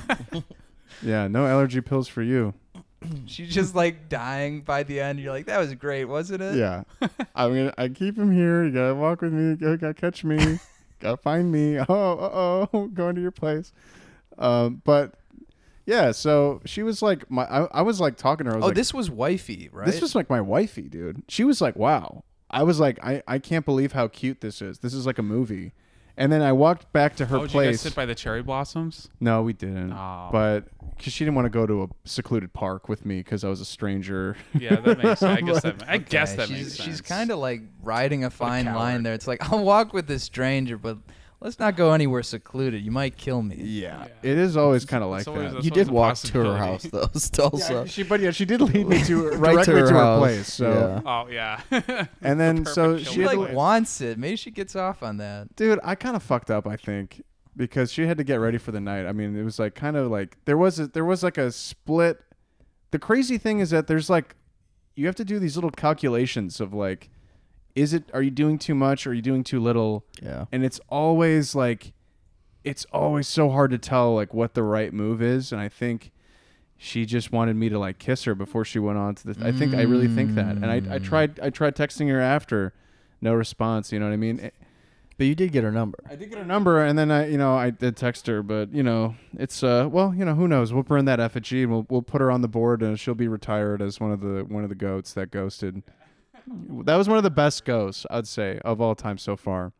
[1.01, 1.27] Yeah.
[1.29, 2.53] No allergy pills for you.
[3.25, 5.19] She's just like dying by the end.
[5.19, 6.55] You're like, that was great, wasn't it?
[6.55, 6.83] Yeah.
[7.35, 8.65] I'm gonna I keep him here.
[8.65, 9.57] You gotta walk with me.
[9.59, 10.59] You gotta, catch me.
[10.99, 11.77] gotta find me.
[11.77, 13.71] Oh, uh oh, going to your place.
[14.37, 15.15] Um, but
[15.85, 18.57] yeah, so she was like my I, I was like talking to her.
[18.57, 19.85] Oh, like, this was wifey, right?
[19.85, 21.23] this was like my wifey, dude.
[21.27, 22.23] She was like, wow.
[22.51, 24.79] I was like, I, I can't believe how cute this is.
[24.79, 25.71] This is like a movie.
[26.19, 28.43] And then I walked back to her oh, did you guys sit by the cherry
[28.43, 29.07] blossoms?
[29.21, 29.93] no, we didn't.
[29.93, 30.27] Oh.
[30.33, 30.65] But
[30.97, 33.61] because she didn't want to go to a secluded park with me because I was
[33.61, 34.35] a stranger.
[34.53, 35.21] Yeah, that makes.
[35.21, 35.37] Sense.
[35.37, 35.83] I guess that.
[35.87, 36.89] I guess that she's, makes sense.
[36.89, 39.13] She's kind of like riding a fine line there.
[39.13, 40.97] It's like I'll walk with this stranger, but
[41.41, 42.83] let's not go anywhere secluded.
[42.83, 43.55] You might kill me.
[43.57, 44.31] Yeah, Yeah.
[44.31, 45.59] it is always kind of like always that.
[45.59, 46.59] a- You always did walk to her possibility.
[46.65, 47.51] house though, still.
[47.57, 49.93] Yeah, she, but yeah, she did lead me to her, Right directly to her to
[49.93, 50.53] her house, place.
[50.53, 51.01] So, yeah.
[51.05, 52.05] Oh yeah.
[52.21, 53.55] and then perfect so kill she She had like to, place.
[53.55, 54.17] wants it.
[54.17, 55.55] Maybe she gets off on that.
[55.55, 56.67] dude, I kind of fucked up.
[56.67, 57.21] I think
[57.55, 59.05] because she had to get ready for the night.
[59.05, 61.51] I mean, it was like kind of like there was a, there was like a
[61.51, 62.21] split.
[62.91, 64.35] The crazy thing is that there's like
[64.95, 67.09] you have to do these little calculations of like,
[67.81, 70.03] is it are you doing too much or are you doing too little?
[70.21, 70.45] Yeah.
[70.51, 71.93] and it's always like
[72.63, 76.11] it's always so hard to tell like what the right move is and i think
[76.77, 79.51] she just wanted me to like kiss her before she went on to the i
[79.51, 81.03] think i really think that and i, I Mm.
[81.03, 82.73] tried i tried texting her after
[83.21, 84.49] no response you know what i mean Eh,
[85.17, 85.99] But you did get her number.
[86.09, 88.73] i did get her number and then i you know i did text her but
[88.73, 91.85] you know it's uh well you know who knows we'll burn that effigy and we'll,
[91.89, 94.63] we'll put her on the board and she'll be retired as one of the one
[94.63, 95.81] of the goats that ghosted
[96.85, 99.73] that was one of the best ghosts i'd say of all time so far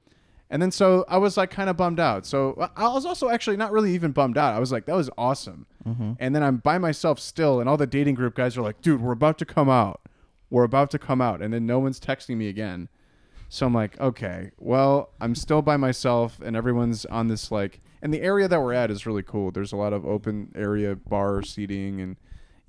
[0.49, 2.25] and then so I was like kind of bummed out.
[2.25, 4.55] So I was also actually not really even bummed out.
[4.55, 5.67] I was like, that was awesome.
[5.87, 6.13] Mm-hmm.
[6.19, 9.01] And then I'm by myself still, and all the dating group guys are like, dude,
[9.01, 10.01] we're about to come out.
[10.49, 11.41] We're about to come out.
[11.43, 12.89] And then no one's texting me again.
[13.47, 18.13] So I'm like, okay, well, I'm still by myself, and everyone's on this like, and
[18.13, 19.51] the area that we're at is really cool.
[19.51, 22.15] There's a lot of open area bar seating, and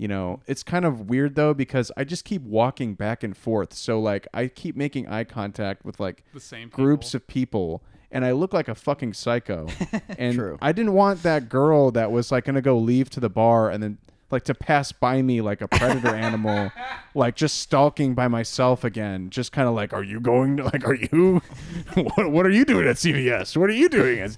[0.01, 3.75] you know, it's kind of weird though because I just keep walking back and forth.
[3.75, 7.17] So like, I keep making eye contact with like the same groups people.
[7.19, 9.69] of people and I look like a fucking psycho.
[10.19, 10.59] and True.
[10.63, 13.83] I didn't want that girl that was like gonna go leave to the bar and
[13.83, 13.99] then
[14.31, 16.73] like to pass by me like a predator animal,
[17.15, 19.29] like just stalking by myself again.
[19.29, 21.43] Just kind of like, are you going to like, are you,
[21.95, 23.55] what, what are you doing at CVS?
[23.55, 24.21] What are you doing?
[24.21, 24.37] At-"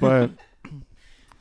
[0.00, 0.30] But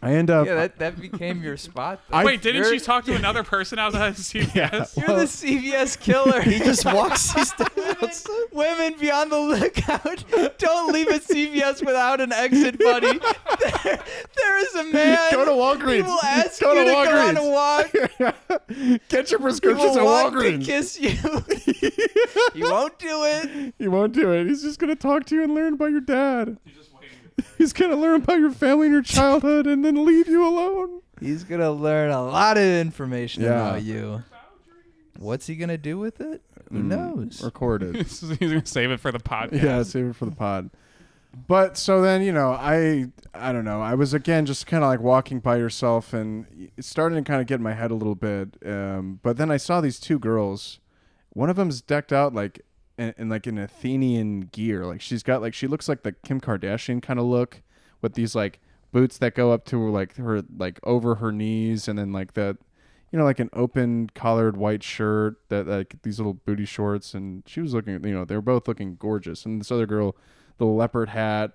[0.02, 0.46] I end up.
[0.46, 2.00] yeah, that, that became your spot.
[2.10, 2.18] though.
[2.18, 4.96] I- Wait, didn't you're- she talk to another person outside of CVS?
[4.98, 6.42] You're the CVS killer.
[6.42, 8.28] he just walks these things.
[8.52, 10.24] Women be on the lookout.
[10.60, 13.20] Don't leave a CVS without an exit, buddy.
[13.84, 14.00] There,
[14.36, 15.18] there is a man.
[15.32, 15.96] Go to Walgreens.
[15.96, 18.20] He will ask Go you to to go on a Walgreens.
[18.20, 19.08] walk.
[19.10, 20.66] Get your He prescriptions will at want to Walgreens.
[20.66, 21.10] kiss you.
[22.54, 23.74] he won't do it.
[23.80, 24.48] He won't do it.
[24.48, 26.58] He's just gonna talk to you and learn about your dad.
[27.58, 31.02] He's gonna learn about your family and your childhood, and then leave you alone.
[31.20, 33.70] He's gonna learn a lot of information Yeah.
[33.70, 34.24] about you.
[35.18, 36.42] What's he gonna do with it?
[36.72, 37.42] Who knows?
[37.44, 37.96] Recorded.
[37.98, 39.62] He's gonna save it for the podcast.
[39.64, 40.70] yeah, save it for the pod.
[41.48, 43.82] But so then you know, I I don't know.
[43.82, 47.42] I was again just kind of like walking by yourself, and it started to kind
[47.42, 48.56] of get in my head a little bit.
[48.66, 50.80] Um, but then I saw these two girls.
[51.32, 52.62] One of them's decked out like
[52.98, 54.86] in like an Athenian gear.
[54.86, 57.62] Like she's got like she looks like the Kim Kardashian kind of look
[58.02, 58.60] with these like
[58.92, 62.58] boots that go up to like her like over her knees, and then like the
[63.12, 67.44] you know like an open collared white shirt that like these little booty shorts, and
[67.46, 70.16] she was looking you know they were both looking gorgeous, and this other girl
[70.58, 71.52] the leopard hat,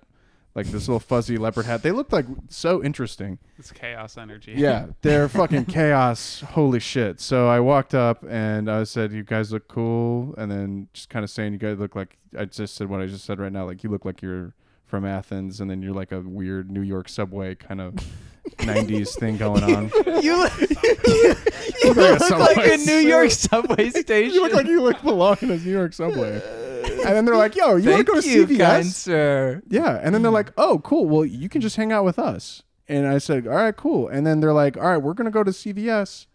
[0.53, 1.81] like this little fuzzy leopard hat.
[1.81, 3.39] They looked like so interesting.
[3.57, 4.53] It's chaos energy.
[4.57, 6.41] Yeah, they're fucking chaos.
[6.41, 7.19] Holy shit.
[7.21, 10.35] So I walked up and I said, You guys look cool.
[10.37, 13.05] And then just kind of saying, You guys look like, I just said what I
[13.05, 13.65] just said right now.
[13.65, 14.53] Like, you look like you're
[14.85, 15.61] from Athens.
[15.61, 17.95] And then you're like a weird New York subway kind of
[18.57, 19.91] 90s thing going on.
[20.21, 24.35] You look, look like a look like a New York subway station.
[24.35, 26.39] You look like you look belong in a New York subway.
[27.05, 28.57] And then they're like, Yo, you want to go to you, CVS?
[28.59, 29.61] kind sir.
[29.67, 31.05] Yeah, and then they're like, "Oh, cool.
[31.05, 34.25] Well, you can just hang out with us." And I said, "All right, cool." And
[34.25, 36.27] then they're like, "All right, we're gonna go to CVS,"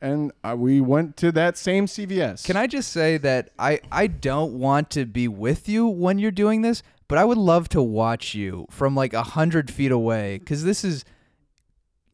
[0.00, 2.44] and uh, we went to that same CVS.
[2.44, 6.30] Can I just say that I, I don't want to be with you when you're
[6.30, 10.38] doing this, but I would love to watch you from like a hundred feet away
[10.38, 11.04] because this is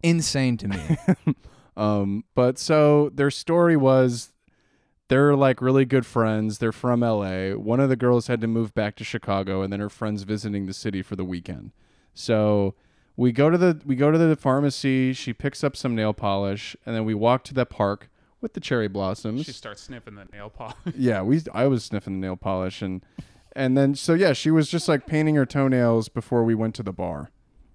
[0.03, 0.97] insane to me.
[1.77, 4.33] Um, but so their story was
[5.11, 6.59] they're like really good friends.
[6.59, 7.51] They're from LA.
[7.51, 10.67] One of the girls had to move back to Chicago and then her friends visiting
[10.67, 11.73] the city for the weekend.
[12.15, 12.77] So
[13.17, 16.77] we go to the we go to the pharmacy, she picks up some nail polish,
[16.87, 18.09] and then we walk to the park
[18.41, 19.47] with the cherry blossoms.
[19.47, 20.77] She starts sniffing the nail polish.
[20.97, 23.05] yeah, we I was sniffing the nail polish and
[23.57, 26.85] and then so yeah, she was just like painting her toenails before we went to
[26.85, 27.33] the bar.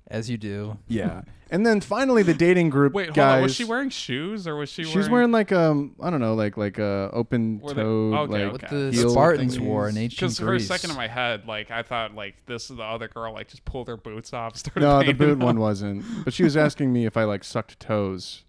[0.07, 0.77] As you do.
[0.87, 1.23] Yeah.
[1.49, 3.41] and then finally the dating group Wait, hold guys on.
[3.43, 4.83] Was she wearing shoes or was she?
[4.83, 8.31] She's wearing like um I don't know like like uh open Were they- toe okay,
[8.31, 8.51] like okay.
[8.51, 9.61] What the heel Spartans thingies.
[9.61, 10.67] wore in ancient Because for a Greece.
[10.67, 13.65] second in my head, like I thought, like this is the other girl, like just
[13.65, 14.55] pulled her boots off.
[14.57, 15.39] Started No, the boot them.
[15.39, 16.05] one wasn't.
[16.23, 18.43] But she was asking me if I like sucked toes,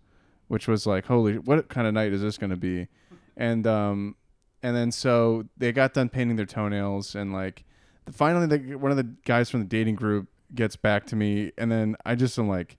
[0.49, 2.89] which was like holy what kind of night is this going to be?
[3.35, 4.17] And um
[4.63, 7.65] and then so they got done painting their toenails and like
[8.13, 11.71] finally the, one of the guys from the dating group gets back to me and
[11.71, 12.77] then I just am like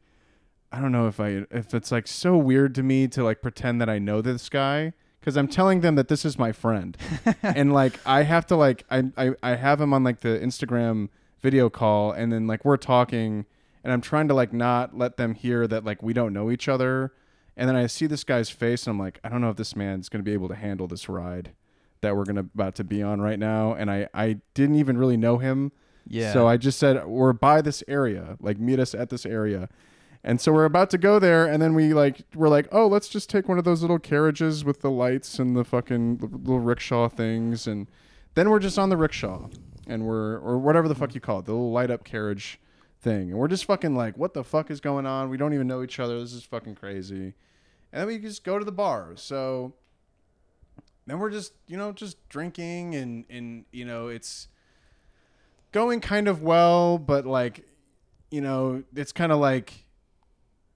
[0.71, 3.79] I don't know if I if it's like so weird to me to like pretend
[3.81, 4.93] that I know this guy
[5.27, 6.95] because I'm telling them that this is my friend,
[7.43, 11.09] and like I have to like I, I I have him on like the Instagram
[11.41, 13.45] video call, and then like we're talking,
[13.83, 16.67] and I'm trying to like not let them hear that like we don't know each
[16.67, 17.13] other,
[17.55, 19.75] and then I see this guy's face, and I'm like I don't know if this
[19.75, 21.51] man's gonna be able to handle this ride
[22.01, 25.17] that we're gonna about to be on right now, and I I didn't even really
[25.17, 25.71] know him.
[26.09, 26.33] Yeah.
[26.33, 29.69] So I just said we're by this area, like meet us at this area.
[30.23, 33.07] And so we're about to go there, and then we like we're like, oh, let's
[33.07, 37.07] just take one of those little carriages with the lights and the fucking little rickshaw
[37.07, 37.87] things, and
[38.33, 39.47] then we're just on the rickshaw,
[39.87, 42.59] and we're or whatever the fuck you call it, the little light up carriage
[42.99, 45.29] thing, and we're just fucking like, what the fuck is going on?
[45.29, 46.19] We don't even know each other.
[46.19, 47.33] This is fucking crazy.
[47.93, 49.13] And then we just go to the bar.
[49.15, 49.75] So
[51.05, 54.49] then we're just you know just drinking and and you know it's
[55.71, 57.65] going kind of well, but like,
[58.31, 59.85] you know, it's kind of like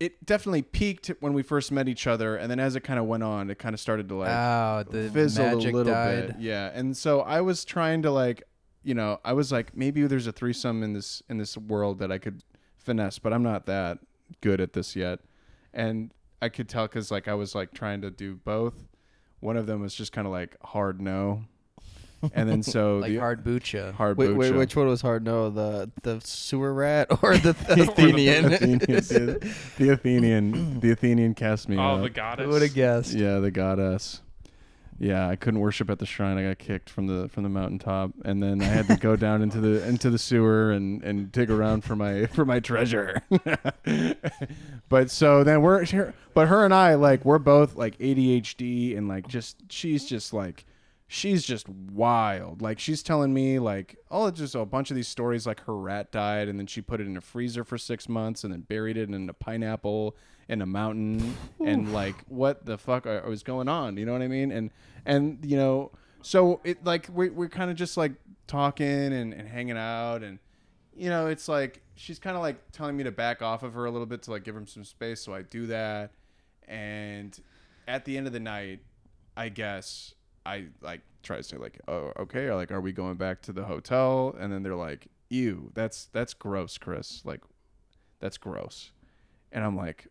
[0.01, 3.05] it definitely peaked when we first met each other, and then as it kind of
[3.05, 6.27] went on, it kind of started to like oh, the fizzle a little died.
[6.27, 6.35] bit.
[6.39, 8.43] Yeah, and so I was trying to like,
[8.83, 12.11] you know, I was like, maybe there's a threesome in this in this world that
[12.11, 12.43] I could
[12.77, 13.99] finesse, but I'm not that
[14.41, 15.19] good at this yet,
[15.71, 18.87] and I could tell because like I was like trying to do both.
[19.39, 21.43] One of them was just kind of like hard no,
[22.33, 23.93] and then so Like the hard bucha.
[23.93, 25.23] hard Wait, wait, which one was hard?
[25.23, 28.49] No, the the sewer rat or the Athenian?
[28.49, 32.01] the, Athenian, the, the Athenian, the Athenian cast me Oh, out.
[32.03, 32.45] the goddess.
[32.45, 33.13] Who would have guessed?
[33.13, 34.21] yeah, the goddess.
[34.99, 36.37] Yeah, I couldn't worship at the shrine.
[36.37, 39.41] I got kicked from the from the mountaintop, and then I had to go down
[39.41, 43.23] into the into the sewer and and dig around for my for my treasure.
[44.89, 49.07] but so then we're here, but her and I like we're both like ADHD and
[49.07, 50.65] like just she's just like
[51.13, 52.61] she's just wild.
[52.61, 55.75] Like she's telling me like oh it's just a bunch of these stories like her
[55.75, 58.61] rat died and then she put it in a freezer for 6 months and then
[58.61, 60.15] buried it in a pineapple
[60.47, 64.21] in a mountain and like what the fuck are- was going on, you know what
[64.21, 64.53] I mean?
[64.53, 64.71] And
[65.05, 65.91] and you know
[66.21, 68.13] so it like we we're kind of just like
[68.47, 70.39] talking and, and hanging out and
[70.95, 73.83] you know it's like she's kind of like telling me to back off of her
[73.83, 76.11] a little bit to like give him some space so i do that
[76.67, 77.39] and
[77.87, 78.79] at the end of the night
[79.37, 80.13] i guess
[80.45, 83.53] i like try to say like oh okay or like are we going back to
[83.53, 84.35] the hotel?
[84.39, 87.21] And then they're like ew that's that's gross chris.
[87.23, 87.41] Like
[88.19, 88.91] that's gross.
[89.51, 90.07] And i'm like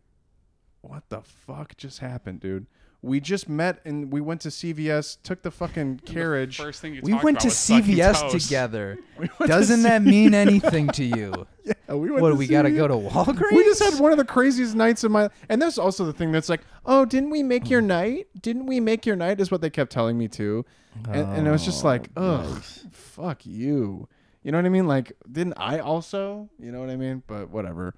[0.82, 2.66] what the fuck just happened dude
[3.02, 7.00] we just met and we went to cvs took the fucking carriage First thing you
[7.02, 8.98] We went about to CVS together.
[9.18, 11.46] We Doesn't that mean anything to you?
[11.62, 13.52] Yeah, we went What to we gotta go to Walgreens?
[13.52, 15.28] We just had one of the craziest nights of my.
[15.50, 17.86] And that's also the thing that's like, oh, didn't we make your mm.
[17.86, 18.28] night?
[18.40, 19.40] Didn't we make your night?
[19.40, 20.64] Is what they kept telling me too.
[21.04, 22.86] And, and it was just like, Oh, ugh, nice.
[22.92, 24.08] fuck you.
[24.42, 24.86] You know what I mean?
[24.86, 26.48] Like, didn't I also?
[26.58, 27.22] You know what I mean?
[27.26, 27.94] But whatever.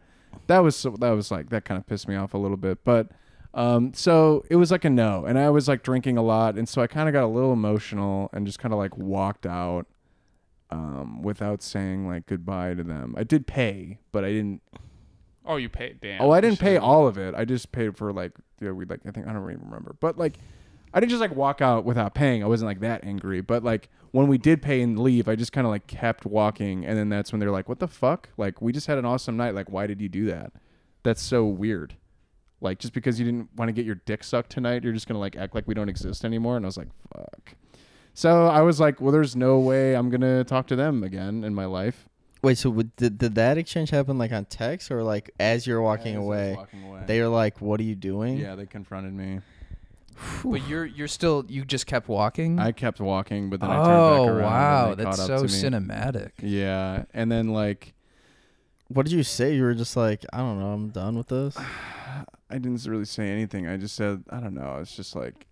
[0.49, 0.91] That was so.
[0.99, 2.85] That was like that kind of pissed me off a little bit.
[2.85, 3.13] But
[3.55, 6.69] um, so it was like a no, and I was like drinking a lot, and
[6.69, 9.87] so I kind of got a little emotional and just kind of like walked out.
[10.71, 14.63] Um, without saying like goodbye to them, I did pay, but I didn't
[15.45, 16.01] Oh, you paid.
[16.01, 16.21] Damn.
[16.21, 17.35] Oh, I didn't pay all of it.
[17.35, 19.97] I just paid for like yeah, we like I think I don't even remember.
[19.99, 20.35] But like
[20.95, 22.45] I didn't just like walk out without paying.
[22.45, 23.41] I wasn't like that angry.
[23.41, 26.85] But like when we did pay and leave, I just kind of like kept walking
[26.85, 28.29] and then that's when they're like, "What the fuck?
[28.37, 29.55] Like we just had an awesome night.
[29.55, 30.53] Like why did you do that?"
[31.03, 31.97] That's so weird.
[32.63, 35.17] Like just because you didn't want to get your dick sucked tonight, you're just going
[35.17, 37.55] to like act like we don't exist anymore and I was like, "Fuck."
[38.15, 41.45] So I was like, "Well, there's no way I'm going to talk to them again
[41.45, 42.09] in my life."
[42.43, 45.81] Wait, so would, did, did that exchange happen like on text or like as you're
[45.81, 46.55] walking As I was away?
[46.57, 47.03] walking away.
[47.07, 49.41] They were like, "What are you doing?" yeah, they confronted me.
[50.45, 52.59] But you're you're still you just kept walking.
[52.59, 54.41] I kept walking, but then I turned oh back around.
[54.41, 55.49] Oh, wow, and they that's caught so to me.
[55.49, 56.31] cinematic.
[56.39, 57.95] Yeah, and then like
[58.89, 59.55] What did you say?
[59.55, 61.57] You were just like, I don't know, I'm done with this.
[62.53, 63.67] I didn't really say anything.
[63.67, 64.79] I just said I don't know.
[64.81, 65.47] It's just like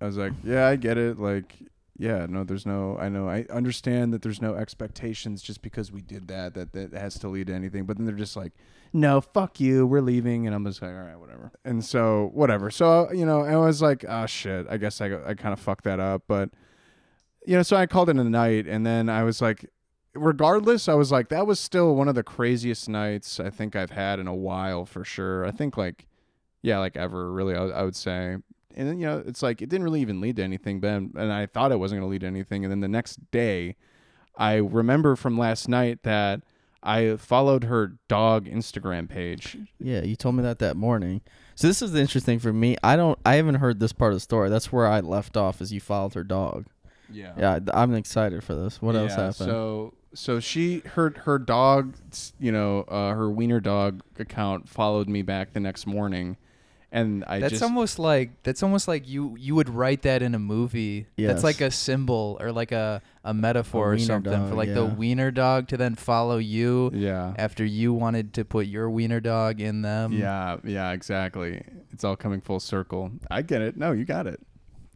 [0.00, 1.18] I was like, yeah, I get it.
[1.18, 1.56] Like,
[1.96, 2.98] yeah, no, there's no.
[2.98, 3.28] I know.
[3.28, 6.54] I understand that there's no expectations just because we did that.
[6.54, 7.84] That that has to lead to anything.
[7.84, 8.52] But then they're just like,
[8.92, 9.86] no, fuck you.
[9.86, 11.52] We're leaving, and I'm just like, all right, whatever.
[11.64, 12.70] And so whatever.
[12.70, 14.66] So you know, I was like, oh shit.
[14.68, 16.50] I guess I I kind of fucked that up, but.
[17.48, 19.70] You know, so I called it a night, and then I was like,
[20.16, 23.90] regardless, I was like, that was still one of the craziest nights I think I've
[23.90, 25.44] had in a while for sure.
[25.44, 26.06] I think like,
[26.62, 28.36] yeah, like ever really, I, I would say.
[28.78, 31.12] And then, you know, it's like it didn't really even lead to anything, Ben.
[31.16, 32.64] And I thought it wasn't going to lead to anything.
[32.64, 33.76] And then the next day,
[34.36, 36.42] I remember from last night that
[36.82, 39.56] I followed her dog Instagram page.
[39.80, 41.22] Yeah, you told me that that morning.
[41.54, 42.76] So this is the interesting for me.
[42.82, 43.18] I don't.
[43.24, 44.50] I haven't heard this part of the story.
[44.50, 45.62] That's where I left off.
[45.62, 46.66] Is you followed her dog.
[47.10, 47.32] Yeah.
[47.38, 48.82] Yeah, I'm excited for this.
[48.82, 49.34] What else happened?
[49.34, 51.94] So so she her her dog,
[52.38, 56.36] you know, uh, her wiener dog account followed me back the next morning,
[56.90, 60.34] and I that's just almost like that's almost like you you would write that in
[60.34, 61.06] a movie.
[61.16, 61.28] Yes.
[61.28, 64.74] That's like a symbol or like a a metaphor or wiener something for dog, like
[64.74, 67.34] the wiener dog to then follow you yeah.
[67.36, 70.12] after you wanted to put your wiener dog in them.
[70.12, 71.62] Yeah, yeah, exactly.
[71.92, 73.10] It's all coming full circle.
[73.30, 73.76] I get it.
[73.76, 74.40] No, you got it.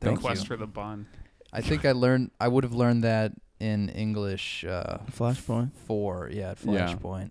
[0.01, 0.47] The Thank quest you.
[0.47, 1.07] for the bun.
[1.53, 5.73] I think I learned I would have learned that in English uh Flashpoint.
[5.87, 6.95] four, yeah, at Yeah.
[6.97, 7.31] Flashpoint.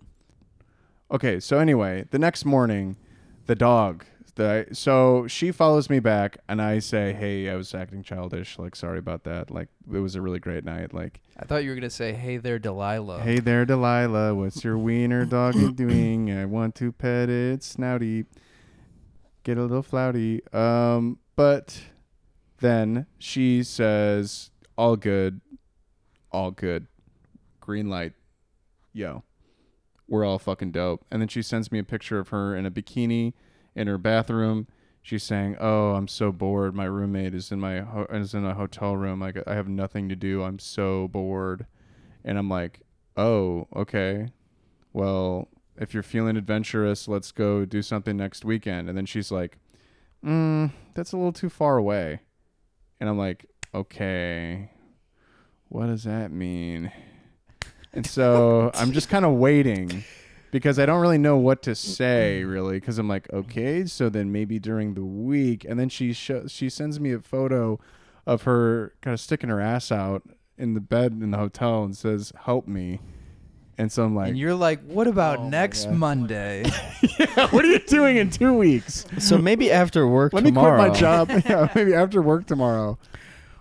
[1.10, 2.96] Okay, so anyway, the next morning,
[3.46, 4.04] the dog.
[4.36, 8.58] The so she follows me back, and I say, "Hey, I was acting childish.
[8.60, 9.50] Like, sorry about that.
[9.50, 10.94] Like, it was a really great night.
[10.94, 14.34] Like, I thought you were gonna say, "Hey there, Delilah." hey there, Delilah.
[14.36, 16.30] What's your wiener doggy doing?
[16.32, 18.26] I want to pet it, snouty.
[19.42, 20.42] Get a little flouty.
[20.54, 21.80] Um, but
[22.60, 25.40] then she says, "All good,
[26.32, 26.86] all good.
[27.60, 28.12] Green light.
[28.92, 29.22] Yo,
[30.08, 32.70] we're all fucking dope." And then she sends me a picture of her in a
[32.70, 33.32] bikini
[33.74, 34.66] in her bathroom.
[35.02, 36.74] She's saying, "Oh, I'm so bored.
[36.74, 39.20] My roommate is in my ho- is in a hotel room.
[39.20, 40.42] Like I have nothing to do.
[40.42, 41.66] I'm so bored."
[42.24, 42.80] And I'm like,
[43.16, 44.28] "Oh, okay.
[44.92, 49.58] Well, if you're feeling adventurous, let's go do something next weekend." And then she's like,
[50.24, 52.20] mm, "That's a little too far away."
[53.00, 54.70] And I'm like, "Okay.
[55.70, 56.92] What does that mean?"
[57.92, 60.04] And so I'm just kind of waiting
[60.52, 64.30] because I don't really know what to say really because I'm like, okay, so then
[64.30, 67.80] maybe during the week, and then she sho- she sends me a photo
[68.26, 70.22] of her kind of sticking her ass out
[70.56, 73.00] in the bed in the hotel and says, "Help me."
[73.76, 75.94] And so I'm like, and you're like, "What about Oh next God.
[75.94, 76.62] Monday?"
[77.50, 79.04] "What are you doing in two weeks?
[79.18, 81.28] So maybe after work Let me quit my job.
[81.44, 82.98] yeah, maybe after work tomorrow."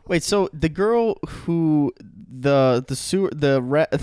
[0.09, 1.93] Wait, so the girl who
[2.41, 3.89] the the sewer the rat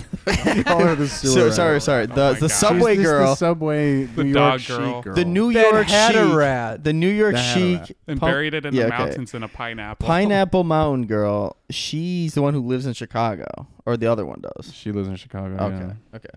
[0.65, 1.53] Call her the sewer so, rat.
[1.53, 2.03] sorry, sorry.
[2.03, 2.51] Oh The my the God.
[2.51, 5.01] subway She's just girl, the subway The New dog York chic girl.
[5.01, 5.15] girl.
[5.15, 6.83] the New That York had a chic, rat.
[6.83, 7.91] the New York That had a chic rat.
[8.07, 8.97] and pump- buried it in yeah, the okay.
[9.05, 10.07] mountains in a pineapple.
[10.07, 11.55] Pineapple Mountain girl.
[11.69, 13.45] She's the one who lives in Chicago,
[13.85, 14.73] or the other one does.
[14.73, 15.55] She lives in Chicago.
[15.65, 15.77] Okay,
[16.11, 16.15] yeah.
[16.17, 16.29] okay.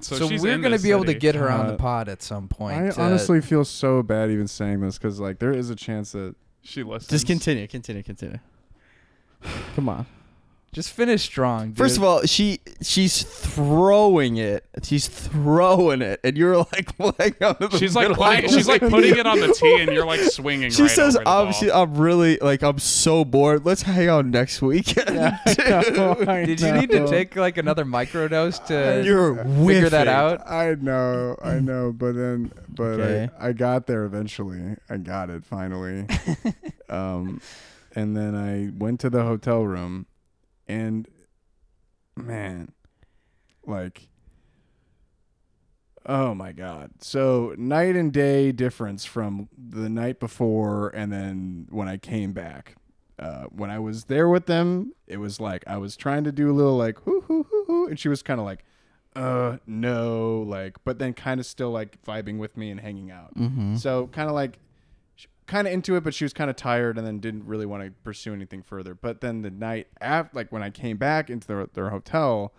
[0.00, 1.20] So, So, she's we're in gonna this be able to city.
[1.20, 2.78] get her on the Uh, pod at some point.
[2.78, 6.12] I to- honestly feel so bad even saying this because like there is a chance
[6.12, 7.10] that She listens.
[7.10, 8.38] Just continue, continue, continue.
[9.74, 10.06] Come on.
[10.72, 11.68] just finish strong.
[11.68, 11.76] Dude.
[11.76, 14.64] First of all, she she's throwing it.
[14.82, 18.24] She's throwing it, and you're like, well, on the She's like middle.
[18.24, 20.70] putting, she's like putting it on the tee, and you're like swinging.
[20.70, 21.52] She right says, over the "I'm ball.
[21.52, 23.66] she, I'm really like I'm so bored.
[23.66, 29.44] Let's hang out next weekend." Did you need to take like another microdose to You're
[29.44, 30.48] figure that out?
[30.50, 33.28] I know, I know, but then, but Okay.
[33.38, 34.76] I, I got there eventually.
[34.88, 36.06] I got it finally.
[36.88, 37.40] um,
[37.94, 40.06] and then I went to the hotel room,
[40.68, 41.06] and
[42.16, 42.72] man,
[43.66, 44.08] like,
[46.06, 46.90] oh my god!
[47.00, 52.76] So night and day difference from the night before, and then when I came back.
[53.18, 56.50] Uh, when I was there with them, it was like I was trying to do
[56.50, 58.64] a little like hoo hoo hoo hoo, and she was kind of like,
[59.14, 63.32] uh no like but then kind of still like vibing with me and hanging out
[63.36, 63.76] Mm-hmm.
[63.76, 64.58] so kind of like
[65.52, 67.84] kind of into it but she was kind of tired and then didn't really want
[67.84, 68.94] to pursue anything further.
[68.94, 72.54] But then the night after like when i came back into their, their hotel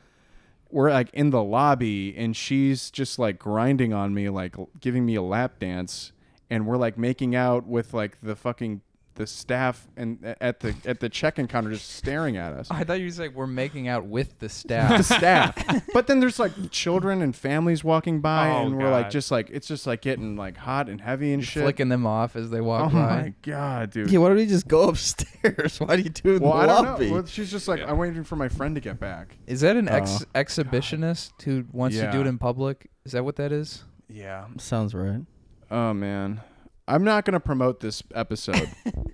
[0.69, 5.15] we're like in the lobby and she's just like grinding on me like giving me
[5.15, 6.11] a lap dance
[6.51, 8.81] and we're like making out with like the fucking
[9.15, 12.99] the staff and at the at the check-in counter just staring at us I thought
[12.99, 14.97] you said we're making out with the staff.
[14.97, 15.59] the staff.
[15.59, 15.83] staff.
[15.93, 19.49] But then there's like children and families walking by, Oh, and we're like just like
[19.51, 21.63] it's just like getting like hot and heavy and You're shit.
[21.63, 22.99] flicking them off as they walk oh by.
[22.99, 24.09] Oh my god, dude.
[24.11, 25.79] Yeah, why don't we just go upstairs?
[25.79, 27.07] Why do you do it in well, the I don't lobby?
[27.09, 27.13] know.
[27.15, 29.37] Well, she's just like I'm waiting for my friend to get back.
[29.45, 32.89] Is that an ex- Oh, exhibitionist who wants to do it in public?
[33.05, 33.83] Is that what that is?
[34.07, 34.45] Yeah.
[34.57, 35.21] Sounds right.
[35.69, 36.41] Oh man,
[36.87, 38.69] I'm not gonna promote this episode.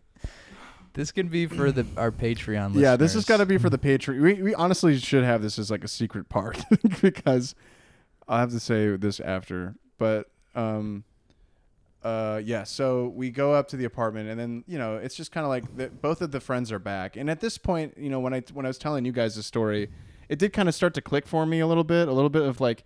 [0.94, 2.82] This can be for the our Patreon listeners.
[2.82, 4.22] yeah, this has got to be for the Patreon.
[4.22, 6.62] We we honestly should have this as like a secret part
[7.02, 7.56] because
[8.28, 9.76] I'll have to say this after.
[9.98, 11.04] But um,
[12.04, 12.64] uh, yeah.
[12.64, 15.50] So we go up to the apartment, and then you know it's just kind of
[15.50, 17.16] like the, both of the friends are back.
[17.16, 19.44] And at this point, you know when I when I was telling you guys the
[19.44, 19.90] story,
[20.28, 22.08] it did kind of start to click for me a little bit.
[22.08, 22.84] A little bit of like.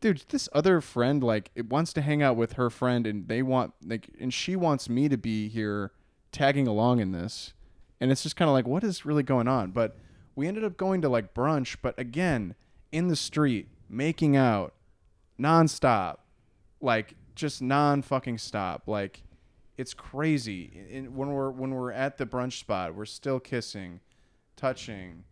[0.00, 3.42] Dude, this other friend like it wants to hang out with her friend, and they
[3.42, 5.92] want like, and she wants me to be here,
[6.32, 7.54] tagging along in this.
[8.00, 9.70] And it's just kind of like what is really going on?
[9.70, 9.96] But
[10.34, 12.54] we ended up going to like brunch but again
[12.92, 14.74] in the street making out
[15.40, 16.18] nonstop
[16.80, 18.86] like just non fucking stop.
[18.86, 19.22] Like
[19.76, 20.86] it's crazy.
[20.92, 24.00] And when we're when we're at the brunch spot we're still kissing
[24.56, 25.24] touching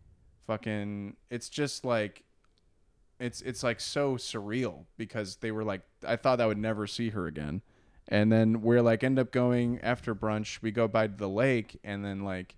[0.45, 2.23] fucking it's just like
[3.19, 7.09] it's it's like so surreal because they were like I thought I would never see
[7.09, 7.61] her again.
[8.07, 12.05] And then we're like end up going after brunch, we go by the lake and
[12.05, 12.55] then like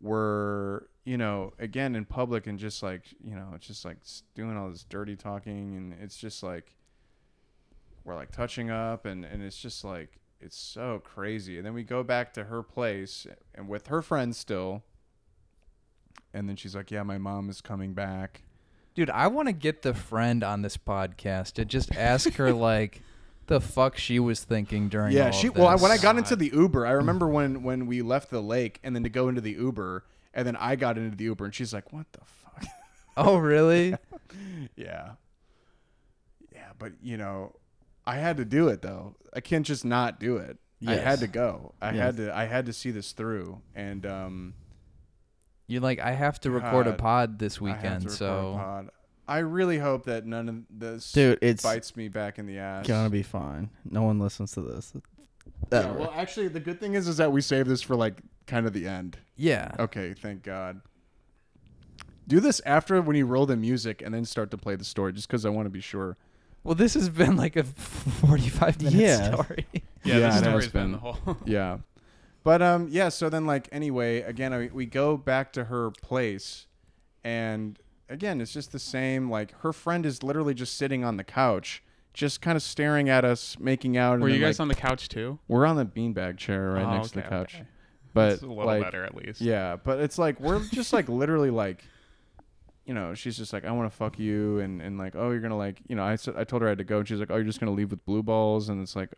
[0.00, 3.98] we're you know again in public and just like you know it's just like
[4.34, 6.76] doing all this dirty talking and it's just like
[8.04, 11.56] we're like touching up and and it's just like it's so crazy.
[11.56, 14.84] And then we go back to her place and with her friends still.
[16.32, 18.42] And then she's like yeah my mom is coming back
[18.98, 23.00] Dude, I want to get the friend on this podcast to just ask her like
[23.46, 26.18] the fuck she was thinking during yeah all she of well I, when i got
[26.18, 29.28] into the uber i remember when when we left the lake and then to go
[29.28, 32.18] into the uber and then i got into the uber and she's like what the
[32.24, 32.64] fuck?
[33.16, 33.94] Oh, really?
[34.74, 35.10] yeah.
[36.52, 37.54] Yeah but you know
[38.04, 39.14] i had to do it though.
[39.32, 40.58] I can't just not do it.
[40.84, 41.72] I had to go.
[41.80, 41.98] I Yes.
[42.02, 44.54] had to i had to see this through and um
[45.68, 48.12] You're like, I have to record a God, pod this I have to weekend, record
[48.12, 48.88] a so pod.
[49.28, 52.86] i really hope that none of this Dude, it's bites me back in the ass
[52.86, 53.68] gonna be fine.
[53.88, 54.92] No one listens to this.
[55.70, 55.92] yeah, Ever.
[55.98, 58.72] well actually the good thing is is that we saved this for like kind of
[58.72, 59.70] the end yeah.
[59.78, 60.80] Okay, thank God.
[62.26, 65.12] Do this after when you roll the music and then start to play the story,
[65.12, 66.16] just because I want to be sure.
[66.64, 69.32] Well, this has been like a 45 minute Yeah.
[69.34, 69.66] story.
[69.72, 70.92] Yeah, Yeah, the has story's been been.
[70.92, 71.36] the whole.
[71.46, 71.78] Yeah,
[72.44, 73.08] but um, yeah.
[73.08, 76.66] So then, like, anyway, again, I, we go back to her place,
[77.24, 77.78] and
[78.08, 79.30] again, it's just the same.
[79.30, 81.82] Like, her friend is literally just sitting on the couch,
[82.14, 84.20] just kind of staring at us, making out.
[84.20, 85.38] Were you guys on the couch too?
[85.48, 87.66] We're on the beanbag chair right Oh, next to okay, the couch, okay.
[88.14, 89.40] but It's a little like, better at least.
[89.40, 91.84] Yeah, but it's like we're just like literally like,
[92.86, 95.40] you know, she's just like, I want to fuck you, and and like, oh, you're
[95.40, 97.18] gonna like, you know, I said I told her I had to go, and she's
[97.20, 99.10] like, oh, you're just gonna leave with blue balls, and it's like,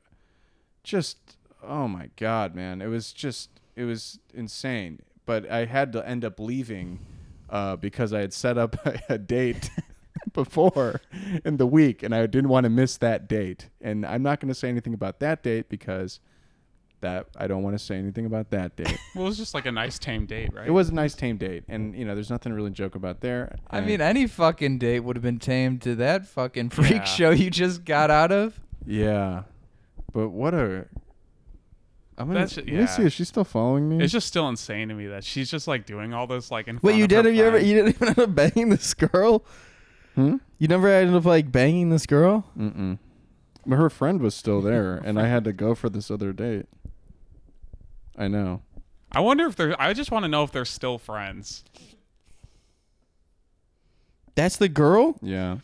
[0.83, 5.01] just, oh my god, man, it was just, it was insane.
[5.27, 7.01] but I had to end up leaving
[7.49, 8.77] uh, because I had set up
[9.09, 9.71] a, date
[10.33, 11.01] before
[11.45, 13.69] in the week, and I didn't want to miss that date.
[13.81, 16.21] And I'm not going to say anything about that date because
[17.01, 18.99] that I don't want to say anything about that date.
[19.15, 20.67] Well, it was just like a nice tame date, right?
[20.69, 23.21] It was a nice tame date, and you know, there's nothing to really joke about
[23.21, 23.57] there.
[23.71, 27.05] I And- mean, any fucking date would have been tamed to that fucking freak Yeah.
[27.05, 28.61] show you just got out of.
[28.87, 29.43] yeah,
[30.13, 30.87] but what a.
[32.21, 32.87] I'm gonna, That's- let me yeah.
[32.87, 33.03] see.
[33.05, 34.05] Is she still following me?
[34.05, 36.79] It's just still insane to me that she's just like doing all this like in
[36.79, 37.35] front Wait, you of her did?
[37.37, 37.57] You ever?
[37.57, 37.67] friend.
[37.69, 39.43] You didn't even end up banging this girl?
[40.15, 40.37] hmm?
[40.59, 42.45] You never ended up like banging this girl?
[42.59, 42.99] Mm-mm.
[43.65, 46.67] But her friend was still there, and I had to go for this other date.
[48.19, 48.61] I know.
[49.13, 49.81] I wonder if they're.
[49.81, 51.65] I just want to know if they're still friends.
[54.35, 55.17] That's the girl.
[55.23, 55.59] Yeah.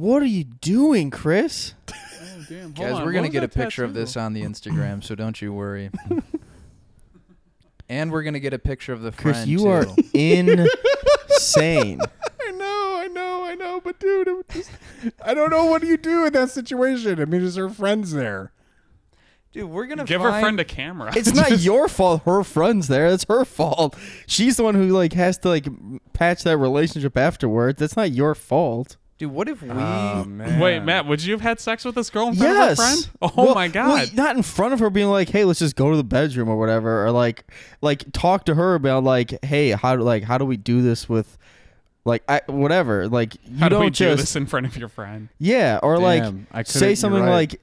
[0.00, 1.74] What are you doing, Chris?
[1.88, 2.72] Oh damn!
[2.72, 5.90] Guys, we're gonna get a picture of this on the Instagram, so don't you worry.
[7.88, 9.68] and we're gonna get a picture of the Chris, friend you too.
[9.68, 12.00] are insane.
[12.40, 14.70] I know, I know, I know, but dude, it was just,
[15.24, 17.20] I don't know what do you do in that situation.
[17.20, 18.52] I mean, is her friends there?
[19.52, 21.12] Dude, we're gonna Give find, her friend a camera.
[21.14, 22.22] It's not your fault.
[22.24, 23.06] Her friend's there.
[23.06, 23.96] It's her fault.
[24.26, 25.68] She's the one who like has to like
[26.12, 27.78] patch that relationship afterwards.
[27.78, 28.96] That's not your fault.
[29.16, 29.70] Dude, what if we?
[29.70, 30.58] Oh, man.
[30.58, 32.72] Wait, Matt, would you have had sex with this girl in front yes.
[32.72, 33.10] of her friend?
[33.22, 34.14] Oh Well- my well, god!
[34.14, 36.56] not in front of her, being like, "Hey, let's just go to the bedroom or
[36.58, 37.44] whatever," or like,
[37.80, 41.08] like talk to her about like, "Hey, how do like how do we do this
[41.08, 41.38] with."
[42.06, 44.76] Like I, whatever, like you How do don't we do just this in front of
[44.76, 45.30] your friend?
[45.38, 47.50] yeah, or like Damn, I couldn't- say something right.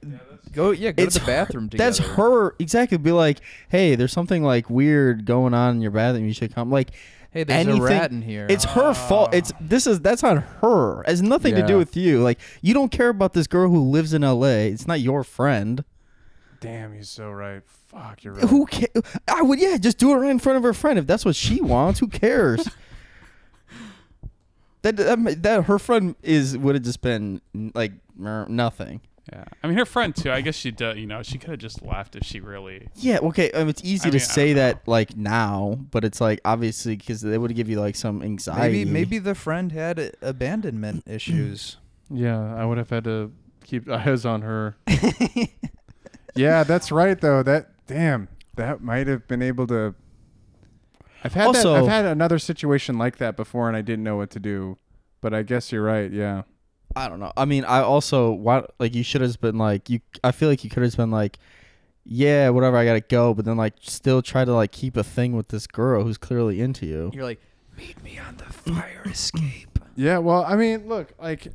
[0.52, 1.90] go yeah, go it's to the bathroom her, together.
[1.92, 2.98] That's her exactly.
[2.98, 3.38] Be like,
[3.68, 6.26] hey, there's something like weird going on in your bathroom.
[6.26, 6.72] You should come.
[6.72, 6.90] Like,
[7.32, 8.46] Hey, there's anything- a rat in here.
[8.50, 8.92] it's her ah.
[8.92, 9.34] fault.
[9.34, 11.00] It's this is that's on her.
[11.02, 12.22] It has nothing to do with you.
[12.22, 14.68] Like, you don't care about this girl who lives in L.A.
[14.68, 15.82] It's not your friend.
[16.60, 17.62] Damn, he's so right.
[17.64, 18.44] Fuck, you're right.
[18.44, 18.86] Who ca-
[19.28, 21.34] I would yeah, just do it right in front of her friend if that's what
[21.34, 22.00] she wants.
[22.00, 22.68] Who cares?
[24.82, 27.40] that, that that her friend is would have just been
[27.74, 29.00] like mer- nothing.
[29.32, 30.32] Yeah, I mean her friend too.
[30.32, 30.98] I guess she did.
[30.98, 32.88] You know, she could have just left if she really.
[32.96, 33.52] Yeah, okay.
[33.52, 36.96] Um, it's easy I to mean, say don't that like now, but it's like obviously
[36.96, 38.84] because they would give you like some anxiety.
[38.84, 41.76] maybe maybe the friend had abandonment issues.
[42.10, 43.32] Yeah, I would have had to
[43.64, 44.74] keep eyes on her.
[46.34, 47.42] yeah, that's right though.
[47.42, 49.94] That damn, that might have been able to.
[51.24, 54.30] I've had that, I've had another situation like that before, and I didn't know what
[54.30, 54.78] to do.
[55.20, 56.10] But I guess you're right.
[56.10, 56.42] Yeah.
[56.96, 57.32] I don't know.
[57.36, 60.00] I mean, I also what like you should have been like you.
[60.22, 61.38] I feel like you could have been like,
[62.04, 62.76] yeah, whatever.
[62.76, 65.66] I gotta go, but then like still try to like keep a thing with this
[65.66, 67.10] girl who's clearly into you.
[67.14, 67.40] You're like,
[67.76, 69.68] meet me on the fire escape.
[69.94, 70.18] Yeah.
[70.18, 71.48] Well, I mean, look, like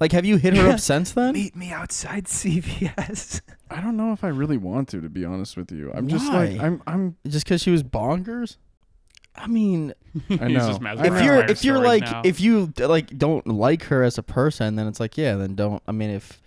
[0.00, 1.34] Like, have you hit her up since then?
[1.34, 3.42] Meet me outside CVS.
[3.70, 5.92] I don't know if I really want to, to be honest with you.
[5.94, 6.82] I'm just like I'm.
[6.86, 7.16] I'm.
[7.26, 8.56] Just because she was bonkers?
[9.36, 9.94] I mean,
[10.30, 10.68] I know.
[10.68, 11.22] just I if know.
[11.22, 12.22] you're by her if you're stories like now.
[12.24, 15.82] if you like don't like her as a person, then it's like yeah, then don't.
[15.86, 16.40] I mean, if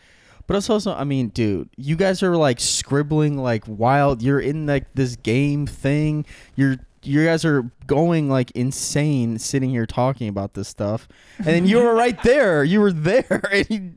[0.47, 4.21] but it's also I mean, dude, you guys are like scribbling like wild.
[4.21, 6.25] You're in like this game thing.
[6.55, 11.07] You're you guys are going like insane, sitting here talking about this stuff,
[11.37, 12.63] and then you were right there.
[12.63, 13.91] You were there, and you,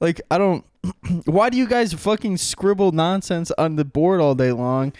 [0.00, 0.64] like I don't.
[1.26, 4.94] Why do you guys fucking scribble nonsense on the board all day long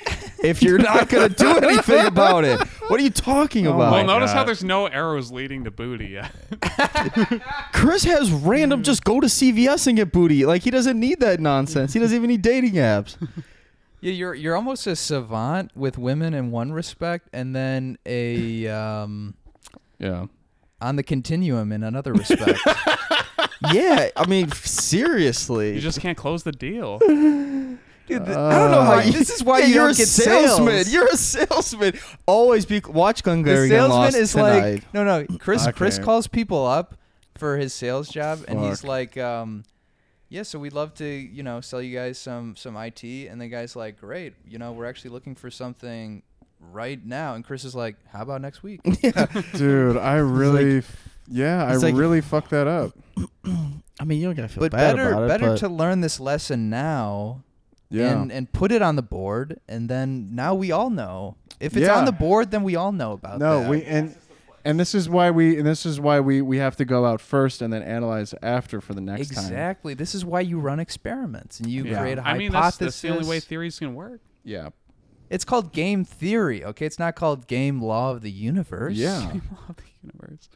[0.44, 2.60] if you're not gonna do anything about it?
[2.88, 3.78] What are you talking Oh about?
[3.78, 6.30] well, my notice how there's no arrows leading to booty yet.
[7.72, 10.44] Chris has random just go to CVS and get booty.
[10.44, 11.92] Like he doesn't need that nonsense.
[11.94, 13.16] He doesn't even need dating apps.
[14.02, 19.34] Yeah, you're you're almost a savant with women in one respect, and then a um,
[19.98, 20.24] Yeah.
[20.80, 22.58] on the continuum in another respect.
[23.72, 25.74] Yeah, I mean seriously.
[25.74, 26.98] you just can't close the deal.
[28.06, 29.94] Dude, th- I don't know how Uh, you, this is why yeah, you you're don't
[29.94, 30.68] a get salesman.
[30.84, 30.92] sales.
[30.92, 32.00] You're a salesman.
[32.26, 34.72] Always be watch the Glengarry salesman Lost is tonight.
[34.72, 36.04] like no no chris chris Okay.
[36.04, 36.96] calls people up
[37.36, 38.88] for his sales job and he's Fuck.
[38.88, 39.62] like um
[40.28, 43.46] yeah so we'd love to you know sell you guys some some it and the
[43.48, 46.22] guy's like great you know we're actually looking for something
[46.72, 48.80] right now and chris is like how about next week
[49.54, 50.82] Dude, I really.
[51.30, 52.92] F- yeah, I it's like- really fucked that up.
[54.00, 55.28] I mean, you don't gotta feel but bad better about it.
[55.28, 57.42] better but to learn this lesson now
[57.90, 58.12] Yeah.
[58.22, 61.86] and and put it on the board and then now we all know if it's
[61.86, 61.98] Yeah.
[61.98, 63.44] on the board then we all know about that.
[63.44, 63.70] no, that.
[63.70, 64.14] we and
[64.64, 67.20] and this is why we and this is why we we have to go out
[67.20, 69.44] first and then analyze after for the next time.
[69.44, 72.00] exactly this is why you run experiments and you Yeah.
[72.00, 74.20] create a I mean, that's, hypothesis that's the only way theories can work.
[74.44, 74.70] Yeah.
[75.28, 76.86] It's called game theory, okay?
[76.86, 78.94] It's not called game law of the universe.
[78.96, 79.20] Yeah.
[79.52, 80.48] Law of the universe.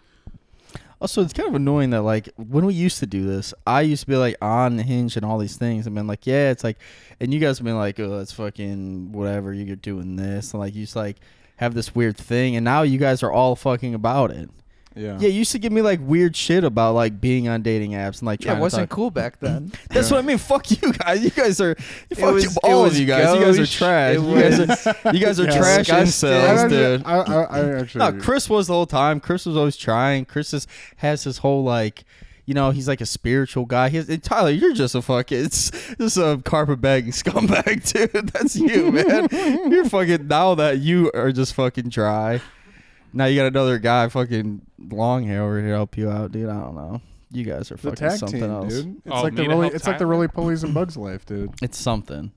[1.00, 4.02] Also, it's kind of annoying that like when we used to do this, I used
[4.02, 6.64] to be like on the Hinge and all these things, and been like, yeah, it's
[6.64, 6.78] like,
[7.20, 10.74] and you guys have been like, oh, it's fucking whatever, you're doing this, and like
[10.74, 11.16] you just like
[11.56, 14.48] have this weird thing, and now you guys are all fucking about it.
[14.96, 15.18] Yeah.
[15.18, 18.18] Yeah, you used to give me like weird shit about like being on dating apps
[18.20, 18.94] and like Yeah, it wasn't to talk.
[18.96, 19.72] cool back then.
[19.90, 20.38] That's what I mean.
[20.38, 21.24] Fuck you guys.
[21.24, 21.74] You guys are
[22.14, 23.34] fuck was- you, it all of was you guys.
[23.34, 23.76] You guys are gauche.
[23.76, 24.16] trash.
[24.16, 25.56] It You guys are you guys are Yeah.
[25.58, 26.28] trash disgusting.
[26.30, 27.02] I, incels, actually- dude.
[27.06, 27.98] I, I, I actually.
[28.12, 29.18] No, Chris was the whole time.
[29.20, 30.24] Chris was always trying.
[30.26, 30.66] Chris is,
[30.96, 32.04] has his whole like,
[32.46, 33.88] you know, he's like a spiritual guy.
[33.88, 38.28] He's, and Tyler, you're just a fucking, it's just a carpet bagging scumbag, dude.
[38.28, 39.28] That's you, man.
[39.72, 42.40] you're fucking now that you are just fucking dry.
[43.14, 44.60] Now you got another guy, fucking
[44.90, 46.48] long hair over here, help you out, dude.
[46.48, 47.00] I don't know.
[47.30, 48.74] You guys are the fucking tag something team, else.
[48.74, 48.96] dude.
[48.98, 50.10] It's Oh, like the me to really, help it's like the Tyler?
[50.10, 51.50] roly polies and bugs life, dude.
[51.62, 52.32] It's something.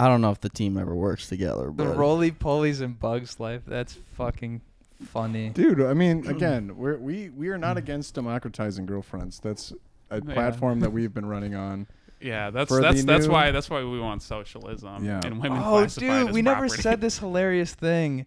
[0.00, 2.98] I don't know if the team ever works together, but the but roly polies and
[2.98, 3.62] bugs life.
[3.66, 4.60] That's fucking
[5.04, 5.50] funny.
[5.50, 9.38] Dude, I mean, again, we're, we we are not against democratizing girlfriends.
[9.40, 9.72] That's
[10.10, 10.34] a Yeah.
[10.34, 11.86] platform that we've been running on.
[12.20, 15.20] Yeah, that's For the that's that's new- why that's why we want socialism Yeah.
[15.24, 16.82] and women Oh, classified dude, as we never property.
[16.82, 18.26] said this hilarious thing,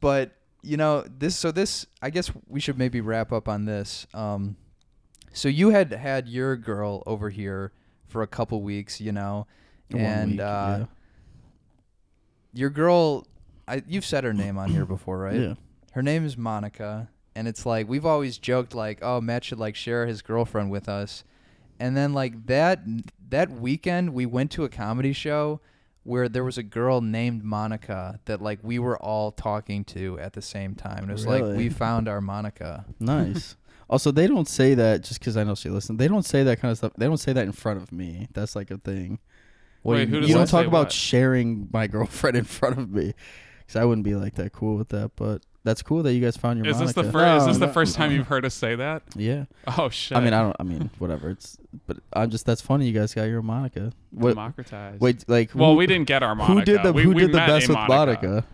[0.00, 0.32] but
[0.68, 1.34] you know this.
[1.36, 4.06] So this, I guess we should maybe wrap up on this.
[4.12, 4.56] Um,
[5.32, 7.72] so you had had your girl over here
[8.06, 9.46] for a couple weeks, you know,
[9.90, 10.84] One and week, uh, yeah.
[12.52, 13.26] your girl,
[13.66, 15.40] I you've said her name on here before, right?
[15.40, 15.54] yeah.
[15.92, 19.74] Her name is Monica, and it's like we've always joked like, oh, Matt should like
[19.74, 21.24] share his girlfriend with us,
[21.80, 22.80] and then like that
[23.30, 25.60] that weekend we went to a comedy show
[26.08, 30.32] where there was a girl named Monica that like we were all talking to at
[30.32, 31.02] the same time.
[31.02, 32.86] And it was like we found our Monica.
[32.98, 33.56] Nice.
[33.90, 35.98] also, they don't say that just because I know she listens.
[35.98, 36.92] They don't say that kind of stuff.
[36.96, 38.28] They don't say that in front of me.
[38.32, 39.18] That's like a thing.
[39.82, 40.92] What do Wait, you, who you does don't that talk about what?
[40.92, 43.12] sharing my girlfriend in front of me,
[43.60, 45.10] because I wouldn't be like that cool with that.
[45.14, 47.02] But that's cool that you guys found your Is this Monica.
[47.02, 47.36] the first?
[47.42, 47.72] is No, this the no.
[47.72, 49.02] first time you've heard us say that?
[49.16, 49.44] Yeah.
[49.76, 50.16] Oh shit!
[50.16, 50.56] I mean, I don't.
[50.58, 51.30] I mean, whatever.
[51.30, 51.58] It's.
[51.86, 52.46] But I'm just.
[52.46, 52.86] That's funny.
[52.86, 53.92] You guys got your Monica.
[54.10, 54.30] What?
[54.30, 55.00] democratized.
[55.00, 55.24] Wait.
[55.28, 55.50] Like.
[55.54, 56.52] Well, we didn't get our Monica.
[56.54, 58.44] Who did the we, Who we did the met best a with Monica?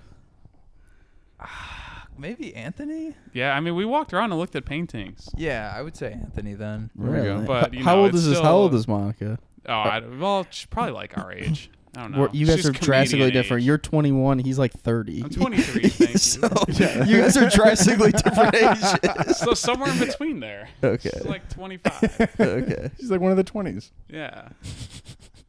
[1.40, 3.14] Ah, maybe Anthony?
[3.32, 5.28] Yeah, I mean, we walked around and looked at paintings.
[5.36, 6.90] Yeah, I would say Anthony then.
[6.94, 7.44] There we go.
[7.46, 8.38] But, H- you how know, old it's is this?
[8.38, 9.38] How still- old is Monica?
[9.66, 11.70] Oh, I, well, she's probably like our age.
[11.96, 12.18] I don't know.
[12.20, 13.62] We're- you guys She's are drastically comedian different.
[13.62, 13.66] age.
[13.66, 14.38] You're 21.
[14.40, 15.22] He's like 30.
[15.24, 16.74] I'm 23, thank you.
[16.86, 17.04] Yeah.
[17.04, 19.38] you guys are drastically different ages.
[19.38, 20.68] so somewhere in between there.
[20.82, 21.10] Okay.
[21.12, 22.30] She's like 25.
[22.40, 22.90] okay.
[22.98, 23.92] She's like one of the twenties.
[24.08, 24.48] Yeah.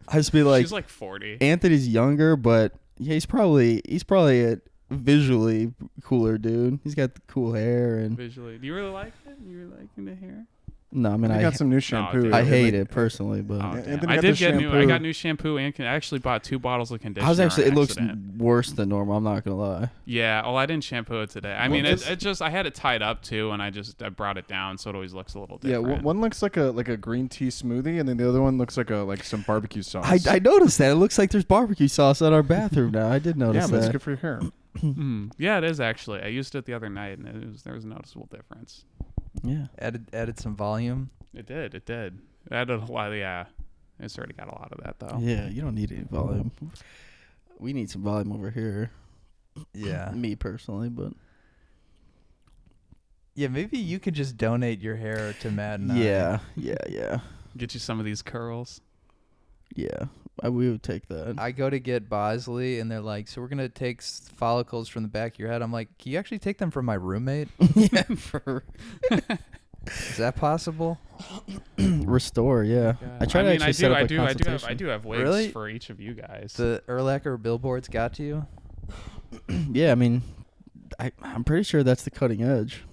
[0.08, 1.39] I just be like, She's like 40.
[1.41, 4.60] Anthony's younger, but yeah, he's probably he's probably a
[4.91, 5.74] visually
[6.04, 6.80] cooler dude.
[6.84, 9.36] He's got the cool hair and Visually, do you really like it?
[9.48, 10.46] You really liking the hair?
[10.96, 12.24] No, I mean I I got some new shampoo.
[12.24, 12.34] dude.
[12.34, 13.78] I hate it personally, but Oh, damn.
[13.78, 14.70] Anthony I got did the get new.
[14.70, 14.88] I shampoo.
[14.88, 17.28] got new shampoo and con- I actually bought two bottles of conditioner.
[17.28, 18.38] I was actually it on looks accident.
[18.38, 19.18] worse than normal.
[19.18, 19.89] I'm not gonna lie.
[20.06, 20.41] Yeah.
[20.43, 21.54] Well, I didn't shampoo it today.
[21.54, 24.02] I Well, mean, it, it just I had it tied up too, and I just
[24.02, 25.88] I brought it down so it always looks a little Yeah, different.
[26.04, 28.58] one one looks like a like a green tea smoothie, and then the other one
[28.58, 30.26] looks like a like some barbecue sauce.
[30.28, 33.10] I, I noticed that it looks like there's barbecue sauce in our bathroom now.
[33.12, 33.91] I did yeah, notice but it's that.
[33.91, 34.41] good for your hair.
[34.80, 36.22] Mm, yeah, it is actually.
[36.22, 38.84] I used it the other night, and it was there was a noticeable difference.
[39.44, 39.68] Yeah.
[39.80, 41.10] Added added some volume.
[41.34, 41.74] It did.
[41.76, 42.20] It did.
[42.50, 43.12] It added a lot.
[43.12, 43.46] Of, Yeah,
[44.00, 45.18] it's already got a lot of that though.
[45.20, 46.52] Yeah, you don't need any volume.
[47.60, 48.92] We need some volume over here.
[49.74, 50.12] Yeah.
[50.16, 51.14] Me personally, but
[53.36, 55.96] Yeah, maybe you could just donate your hair to Matt and I.
[55.98, 57.20] yeah, yeah, yeah,
[57.58, 58.82] Get you some of these curls.
[59.76, 60.06] yeah.
[60.44, 61.36] I, we would take that.
[61.38, 65.04] I go to get Bosley, and they're like, "So we're gonna take s- follicles from
[65.04, 67.48] the back of your head." I'm like, "Can you actually take them from my roommate?
[67.76, 68.64] yeah, for
[69.88, 71.00] Is that possible?"
[71.78, 72.64] restore.
[72.64, 73.94] Yeah, oh I try to mean, actually I set do.
[73.94, 74.22] up I a do.
[74.22, 74.64] I do have.
[74.64, 74.78] I consultation.
[74.78, 75.50] do have wigs Really?
[75.52, 76.54] for each of you guys.
[76.58, 78.46] The Erlacher billboards got to you.
[79.72, 80.22] Yeah, I mean,
[81.00, 82.84] I I'm pretty sure that's the cutting edge.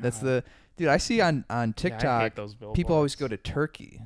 [0.00, 0.26] That's God.
[0.26, 0.44] the
[0.76, 2.34] dude I see on on Yeah, I hate TikTok.
[2.34, 3.42] those people always go billboards.
[3.44, 4.00] to Turkey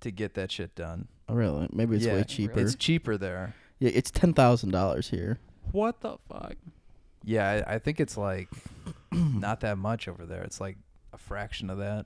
[0.00, 1.08] to get that shit done.
[1.32, 1.66] Oh, really?
[1.72, 2.60] Maybe it's yeah, way cheaper.
[2.60, 3.54] It's cheaper there.
[3.78, 5.38] yeah, it's ten thousand dollars here.
[5.70, 6.56] What the fuck?
[7.24, 8.48] Yeah, I, I think it's like
[9.12, 10.42] not that much over there.
[10.42, 10.76] It's like
[11.12, 12.04] a fraction of that.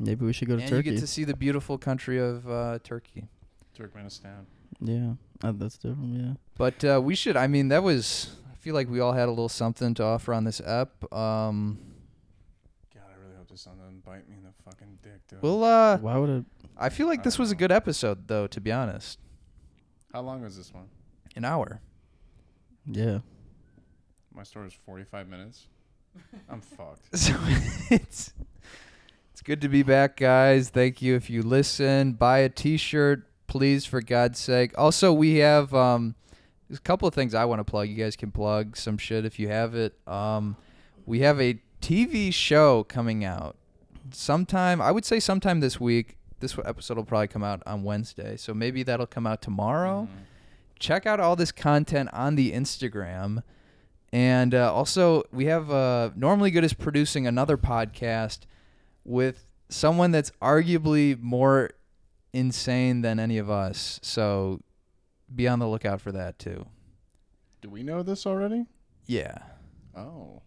[0.00, 0.88] Maybe we should go to and Turkey.
[0.88, 3.28] you get to see the beautiful country of uh, Turkey.
[3.78, 4.46] Turkmenistan.
[4.80, 5.12] yeah,
[5.44, 6.14] uh, that's different.
[6.14, 6.32] Yeah.
[6.58, 7.36] But uh, we should.
[7.36, 8.34] I mean, that was.
[8.50, 10.90] I feel like we all had a little something to offer on this app.
[11.12, 11.78] Um,
[12.92, 15.40] God, I really hope this sun doesn't bite me in the fucking dick, dude.
[15.40, 15.62] we'll.
[15.62, 16.44] Uh, Why would it?
[16.80, 18.46] I feel like this was a good episode, though.
[18.46, 19.18] To be honest,
[20.12, 20.88] How long was this one?
[21.36, 21.80] an hour.
[22.86, 23.18] Yeah.
[24.34, 25.66] My story is 45 minutes.
[26.48, 27.02] I'm fucked.
[27.16, 27.34] So
[27.90, 28.32] it's
[29.32, 30.70] it's good to be back, guys.
[30.70, 32.12] Thank you if you listen.
[32.12, 34.72] Buy a T-shirt, please, for God's sake.
[34.76, 36.14] Also, we have um,
[36.68, 37.88] there's a couple of things I want to plug.
[37.88, 39.94] You guys can plug some shit if you have it.
[40.08, 40.56] Um,
[41.06, 43.56] we have a TV show coming out
[44.12, 44.80] sometime.
[44.80, 46.16] I would say sometime this week.
[46.40, 50.24] This episode will probably come out on Wednesday, so maybe that'll come out tomorrow Mm.
[50.78, 53.42] check out all this content on the Instagram
[54.12, 58.40] And uh, also, we have uh, Normally Good is producing another podcast
[59.04, 61.70] with someone that's arguably more
[62.32, 64.00] insane than any of us.
[64.02, 64.62] So
[65.32, 66.66] be on the lookout for that too.
[67.62, 68.66] Do we know this already?
[69.06, 69.38] Yeah.
[69.96, 70.42] Oh.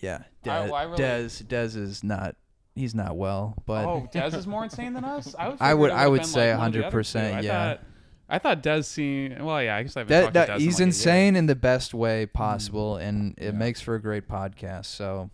[0.00, 0.24] Yeah.
[0.44, 2.34] I- Dez, I really- Dez, Dez is not.
[2.74, 5.34] He's not well, but oh, Dez is more insane than us.
[5.38, 5.58] I would.
[5.60, 7.68] I would- I would've would been, say like, one of the other 100%, I yeah.
[7.74, 7.80] Thought,
[8.28, 9.40] I thought Dez seemed.
[9.42, 9.76] Well, yeah.
[9.76, 10.86] I guess I haven't that, talked that to Dez he's in like a year.
[10.88, 13.50] insane in the best way possible, and it Yeah.
[13.52, 14.86] makes for a great podcast.
[14.86, 15.30] So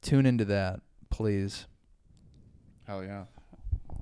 [0.00, 0.80] tune into that,
[1.10, 1.66] please.
[2.86, 3.24] Hell yeah.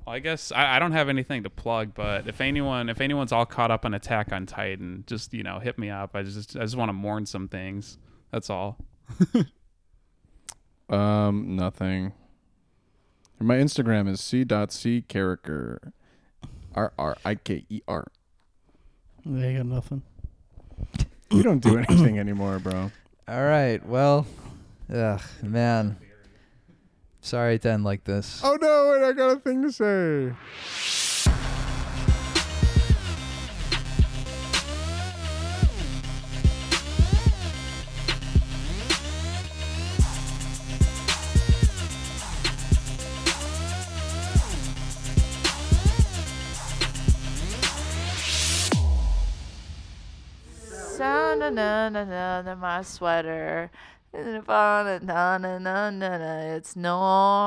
[0.07, 3.33] Well, I guess I, I don't have anything to plug, but if anyone if anyone's
[3.33, 6.12] all caught up on Attack on Titan, just you know hit me up.
[6.16, 7.99] I just I just want to mourn some things.
[8.31, 8.78] That's all.
[10.89, 12.12] Um, nothing.
[13.43, 15.93] My Instagram is c.c character.
[16.74, 18.07] R R I K E R.
[19.24, 20.03] They got nothing.
[21.30, 22.91] You don't do anything anymore, bro.
[23.26, 23.84] All right.
[23.86, 24.26] Well,
[24.93, 25.97] ugh, man.
[27.22, 28.41] Sorry to end like this.
[28.45, 30.32] Oh no, wait, I got a thing to say.
[51.01, 53.70] Na na na my sweater.
[54.12, 54.46] It's
[56.76, 57.40] normally